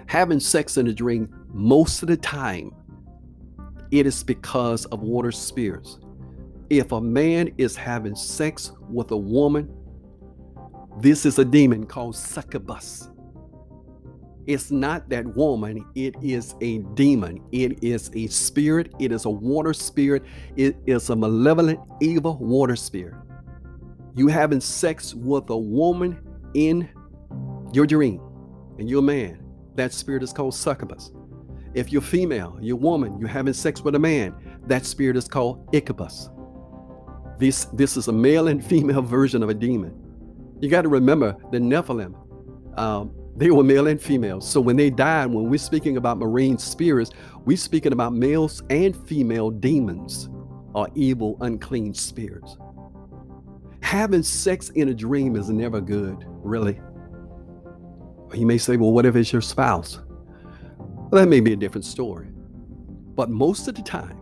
Having 0.08 0.40
sex 0.42 0.78
in 0.78 0.88
a 0.88 0.94
dream, 0.94 1.30
most 1.54 2.02
of 2.02 2.10
the 2.10 2.18
time, 2.18 2.72
it 3.92 4.08
is 4.08 4.24
because 4.24 4.86
of 4.86 5.02
water 5.02 5.32
spirits. 5.32 6.00
If 6.70 6.92
a 6.94 7.02
man 7.02 7.54
is 7.58 7.76
having 7.76 8.16
sex 8.16 8.72
with 8.90 9.12
a 9.12 9.18
woman 9.18 9.70
this 11.00 11.26
is 11.26 11.40
a 11.40 11.46
demon 11.46 11.86
called 11.86 12.16
succubus. 12.16 13.10
It's 14.46 14.72
not 14.72 15.08
that 15.10 15.36
woman, 15.36 15.86
it 15.96 16.16
is 16.22 16.56
a 16.62 16.80
demon. 16.96 17.42
It 17.52 17.84
is 17.84 18.12
a 18.14 18.28
spirit, 18.28 18.94
it 19.00 19.12
is 19.12 19.26
a 19.26 19.30
water 19.30 19.74
spirit, 19.74 20.24
it 20.58 20.76
is 20.86 21.10
a 21.10 21.16
malevolent, 21.16 21.80
evil 22.02 22.38
water 22.38 22.76
spirit. 22.76 23.16
You 24.16 24.28
having 24.28 24.60
sex 24.60 25.14
with 25.14 25.50
a 25.50 25.58
woman 25.58 26.20
in 26.54 26.90
your 27.72 27.86
dream, 27.86 28.20
and 28.78 28.90
you're 28.90 29.00
a 29.00 29.04
man, 29.04 29.42
that 29.76 29.94
spirit 29.94 30.24
is 30.24 30.34
called 30.34 30.54
succubus. 30.54 31.12
If 31.74 31.92
you're 31.92 32.02
female, 32.02 32.58
you're 32.62 32.76
woman, 32.76 33.20
you're 33.20 33.30
having 33.30 33.54
sex 33.54 33.82
with 33.82 33.96
a 33.96 34.00
man, 34.00 34.36
that 34.68 34.86
spirit 34.86 35.16
is 35.16 35.28
called 35.28 35.68
incubus. 35.72 36.30
This, 37.38 37.66
this 37.74 37.98
is 37.98 38.08
a 38.08 38.12
male 38.12 38.48
and 38.48 38.64
female 38.72 39.02
version 39.02 39.42
of 39.44 39.50
a 39.50 39.54
demon. 39.54 39.96
You 40.60 40.70
got 40.70 40.84
to 40.84 40.90
remember 40.90 41.36
the 41.52 41.58
Nephilim, 41.58 42.14
um, 42.78 43.12
they 43.36 43.50
were 43.50 43.64
male 43.64 43.88
and 43.88 44.02
female. 44.02 44.42
So 44.42 44.60
when 44.60 44.76
they 44.76 44.90
died, 44.90 45.28
when 45.28 45.50
we're 45.50 45.58
speaking 45.58 45.98
about 45.98 46.18
marine 46.18 46.58
spirits, 46.58 47.12
we're 47.46 47.58
speaking 47.58 47.94
about 47.94 48.14
males 48.14 48.62
and 48.70 48.96
female 49.08 49.50
demons 49.50 50.30
or 50.74 50.88
evil, 50.96 51.38
unclean 51.42 51.94
spirits. 51.94 52.58
Having 53.82 54.24
sex 54.24 54.70
in 54.70 54.90
a 54.90 54.94
dream 54.94 55.36
is 55.36 55.50
never 55.50 55.82
good, 55.82 56.26
really. 56.28 56.80
You 58.34 58.46
may 58.46 58.58
say, 58.58 58.78
well, 58.78 58.92
what 58.92 59.06
if 59.06 59.16
it's 59.16 59.34
your 59.34 59.42
spouse? 59.42 60.00
Well, 61.12 61.22
that 61.22 61.30
may 61.30 61.42
be 61.42 61.52
a 61.52 61.58
different 61.58 61.84
story. 61.84 62.30
But 63.16 63.30
most 63.30 63.68
of 63.68 63.76
the 63.76 63.82
time, 63.82 64.18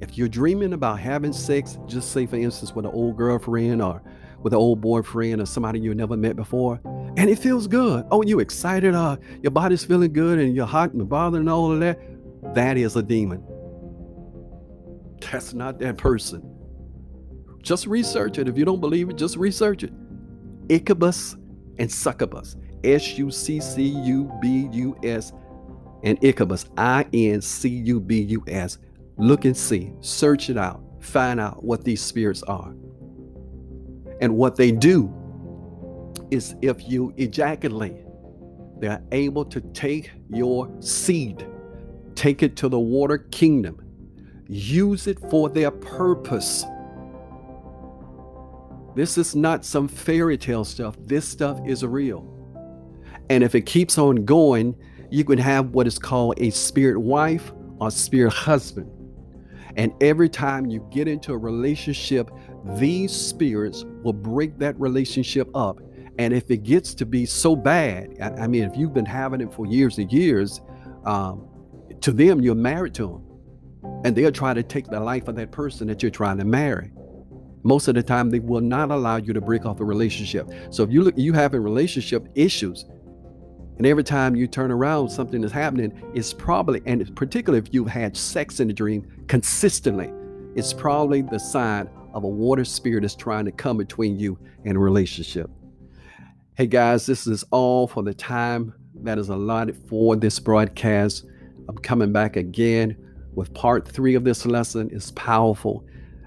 if 0.00 0.16
you're 0.16 0.28
dreaming 0.28 0.72
about 0.72 0.98
having 0.98 1.34
sex, 1.34 1.78
just 1.86 2.12
say, 2.12 2.24
for 2.24 2.36
instance, 2.36 2.74
with 2.74 2.86
an 2.86 2.92
old 2.92 3.18
girlfriend 3.18 3.82
or 3.82 4.02
with 4.42 4.54
an 4.54 4.58
old 4.58 4.80
boyfriend 4.80 5.42
or 5.42 5.46
somebody 5.46 5.78
you 5.78 5.94
never 5.94 6.16
met 6.16 6.36
before, 6.36 6.80
and 7.18 7.28
it 7.28 7.38
feels 7.38 7.66
good. 7.66 8.06
Oh, 8.10 8.22
you're 8.22 8.40
excited? 8.40 8.94
Uh, 8.94 9.18
your 9.42 9.50
body's 9.50 9.84
feeling 9.84 10.14
good, 10.14 10.38
and 10.38 10.56
you're 10.56 10.64
hot 10.64 10.94
and 10.94 11.06
bothering 11.06 11.42
and 11.42 11.50
all 11.50 11.70
of 11.70 11.80
that. 11.80 12.00
That 12.54 12.78
is 12.78 12.96
a 12.96 13.02
demon. 13.02 13.44
That's 15.20 15.52
not 15.52 15.78
that 15.80 15.98
person. 15.98 16.42
Just 17.60 17.86
research 17.86 18.38
it. 18.38 18.48
If 18.48 18.56
you 18.56 18.64
don't 18.64 18.80
believe 18.80 19.10
it, 19.10 19.16
just 19.16 19.36
research 19.36 19.82
it. 19.82 19.92
Incubus 20.70 21.36
and 21.78 21.92
succubus. 21.92 22.56
S 22.84 23.18
U 23.18 23.30
C 23.30 23.60
C 23.60 23.82
U 23.82 24.32
B 24.40 24.70
U 24.72 24.96
S 25.02 25.34
and 26.02 26.22
Incubus. 26.22 26.66
I 26.76 27.06
N 27.12 27.40
C 27.40 27.68
U 27.68 28.00
B 28.00 28.20
U 28.20 28.44
S. 28.46 28.78
Look 29.16 29.44
and 29.44 29.56
see. 29.56 29.92
Search 30.00 30.50
it 30.50 30.56
out. 30.56 30.82
Find 31.00 31.40
out 31.40 31.62
what 31.62 31.84
these 31.84 32.00
spirits 32.00 32.42
are. 32.44 32.74
And 34.20 34.36
what 34.36 34.56
they 34.56 34.70
do 34.70 35.12
is 36.30 36.54
if 36.62 36.88
you 36.88 37.12
ejaculate, 37.16 38.04
they're 38.78 39.02
able 39.12 39.44
to 39.46 39.60
take 39.60 40.10
your 40.30 40.70
seed, 40.80 41.46
take 42.14 42.42
it 42.42 42.56
to 42.56 42.68
the 42.68 42.78
water 42.78 43.18
kingdom, 43.18 43.80
use 44.48 45.06
it 45.06 45.18
for 45.30 45.48
their 45.48 45.70
purpose. 45.70 46.64
This 48.94 49.18
is 49.18 49.36
not 49.36 49.64
some 49.64 49.86
fairy 49.86 50.36
tale 50.36 50.64
stuff. 50.64 50.96
This 51.04 51.28
stuff 51.28 51.60
is 51.66 51.84
real. 51.84 52.26
And 53.28 53.44
if 53.44 53.54
it 53.54 53.62
keeps 53.62 53.98
on 53.98 54.24
going, 54.24 54.74
you 55.10 55.24
can 55.24 55.38
have 55.38 55.70
what 55.70 55.86
is 55.86 55.98
called 55.98 56.34
a 56.38 56.50
spirit 56.50 56.98
wife 56.98 57.52
or 57.80 57.90
spirit 57.90 58.32
husband. 58.32 58.90
And 59.76 59.92
every 60.00 60.28
time 60.28 60.66
you 60.66 60.86
get 60.90 61.08
into 61.08 61.32
a 61.32 61.38
relationship, 61.38 62.30
these 62.76 63.12
spirits 63.12 63.84
will 64.02 64.12
break 64.12 64.58
that 64.58 64.78
relationship 64.78 65.48
up. 65.54 65.80
And 66.18 66.34
if 66.34 66.50
it 66.50 66.64
gets 66.64 66.92
to 66.94 67.06
be 67.06 67.24
so 67.24 67.56
bad, 67.56 68.16
I, 68.20 68.46
mean, 68.46 68.64
if 68.64 68.76
you've 68.76 68.92
been 68.92 69.06
having 69.06 69.40
it 69.40 69.52
for 69.52 69.66
years 69.66 69.98
and 69.98 70.12
years, 70.12 70.60
um, 71.06 71.48
to 72.00 72.12
them, 72.12 72.40
you're 72.40 72.54
married 72.54 72.94
to 72.94 73.06
them. 73.06 74.02
And 74.04 74.14
they'll 74.14 74.32
try 74.32 74.52
to 74.52 74.62
take 74.62 74.86
the 74.88 75.00
life 75.00 75.28
of 75.28 75.36
that 75.36 75.50
person 75.50 75.86
that 75.88 76.02
you're 76.02 76.10
trying 76.10 76.38
to 76.38 76.44
marry. 76.44 76.92
Most 77.62 77.88
of 77.88 77.94
the 77.94 78.02
time, 78.02 78.30
they 78.30 78.40
will 78.40 78.60
not 78.60 78.90
allow 78.90 79.16
you 79.16 79.32
to 79.32 79.40
break 79.40 79.66
off 79.66 79.78
the 79.78 79.84
relationship. 79.84 80.50
So 80.70 80.82
if 80.82 80.90
you 80.90 81.02
look, 81.02 81.16
you 81.16 81.32
having 81.32 81.62
relationship 81.62 82.26
issues, 82.34 82.86
and 83.80 83.86
every 83.86 84.04
time 84.04 84.36
you 84.36 84.46
turn 84.46 84.70
around, 84.70 85.08
something 85.08 85.42
is 85.42 85.50
happening. 85.50 85.90
It's 86.12 86.34
probably, 86.34 86.82
and 86.84 87.16
particularly 87.16 87.66
if 87.66 87.72
you've 87.72 87.88
had 87.88 88.14
sex 88.14 88.60
in 88.60 88.68
a 88.68 88.74
dream 88.74 89.10
consistently, 89.26 90.12
it's 90.54 90.74
probably 90.74 91.22
the 91.22 91.40
sign 91.40 91.88
of 92.12 92.24
a 92.24 92.28
water 92.28 92.66
spirit 92.66 93.06
is 93.06 93.14
trying 93.16 93.46
to 93.46 93.52
come 93.52 93.78
between 93.78 94.18
you 94.18 94.38
and 94.66 94.76
a 94.76 94.78
relationship. 94.78 95.48
Hey 96.58 96.66
guys, 96.66 97.06
this 97.06 97.26
is 97.26 97.42
all 97.52 97.86
for 97.86 98.02
the 98.02 98.12
time 98.12 98.74
that 98.96 99.16
is 99.16 99.30
allotted 99.30 99.78
for 99.88 100.14
this 100.14 100.38
broadcast. 100.38 101.24
I'm 101.66 101.78
coming 101.78 102.12
back 102.12 102.36
again 102.36 102.98
with 103.34 103.54
part 103.54 103.88
three 103.88 104.14
of 104.14 104.24
this 104.24 104.44
lesson. 104.44 104.90
It's 104.92 105.12
powerful. 105.12 105.86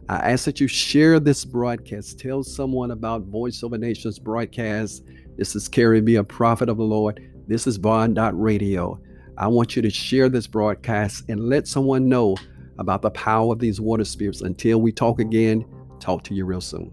I 0.10 0.32
ask 0.32 0.45
that 0.45 0.60
you 0.60 0.68
share 0.68 1.20
this 1.20 1.45
broadcast. 1.45 2.18
Tell 2.18 2.41
someone 2.41 2.89
about 2.89 3.26
Voice 3.26 3.62
Over 3.62 3.78
Nations 3.78 4.18
broadcast. 4.18 5.04
This 5.38 5.56
is 5.56 5.68
Carrie 5.68 6.01
B, 6.01 6.16
a 6.16 6.24
prophet 6.24 6.68
of 6.68 6.78
the 6.78 6.84
Lord. 6.84 7.30
This 7.46 7.68
is 7.68 7.78
Bond 7.78 8.18
Radio. 8.34 9.02
I 9.38 9.48
want 9.48 9.76
you 9.76 9.82
to 9.82 9.89
share 9.89 10.30
this 10.30 10.48
broadcast 10.48 11.26
and 11.28 11.50
let 11.50 11.68
someone 11.68 12.08
know 12.08 12.38
about 12.78 13.02
the 13.02 13.12
power 13.12 13.52
of 13.52 13.60
these 13.60 13.82
water 13.82 14.06
spirits. 14.06 14.39
Until 14.39 14.80
we 14.80 14.94
talk 14.94 15.20
again, 15.20 15.66
talk 16.00 16.24
to 16.24 16.34
you 16.34 16.46
real 16.46 16.62
soon. 16.62 16.89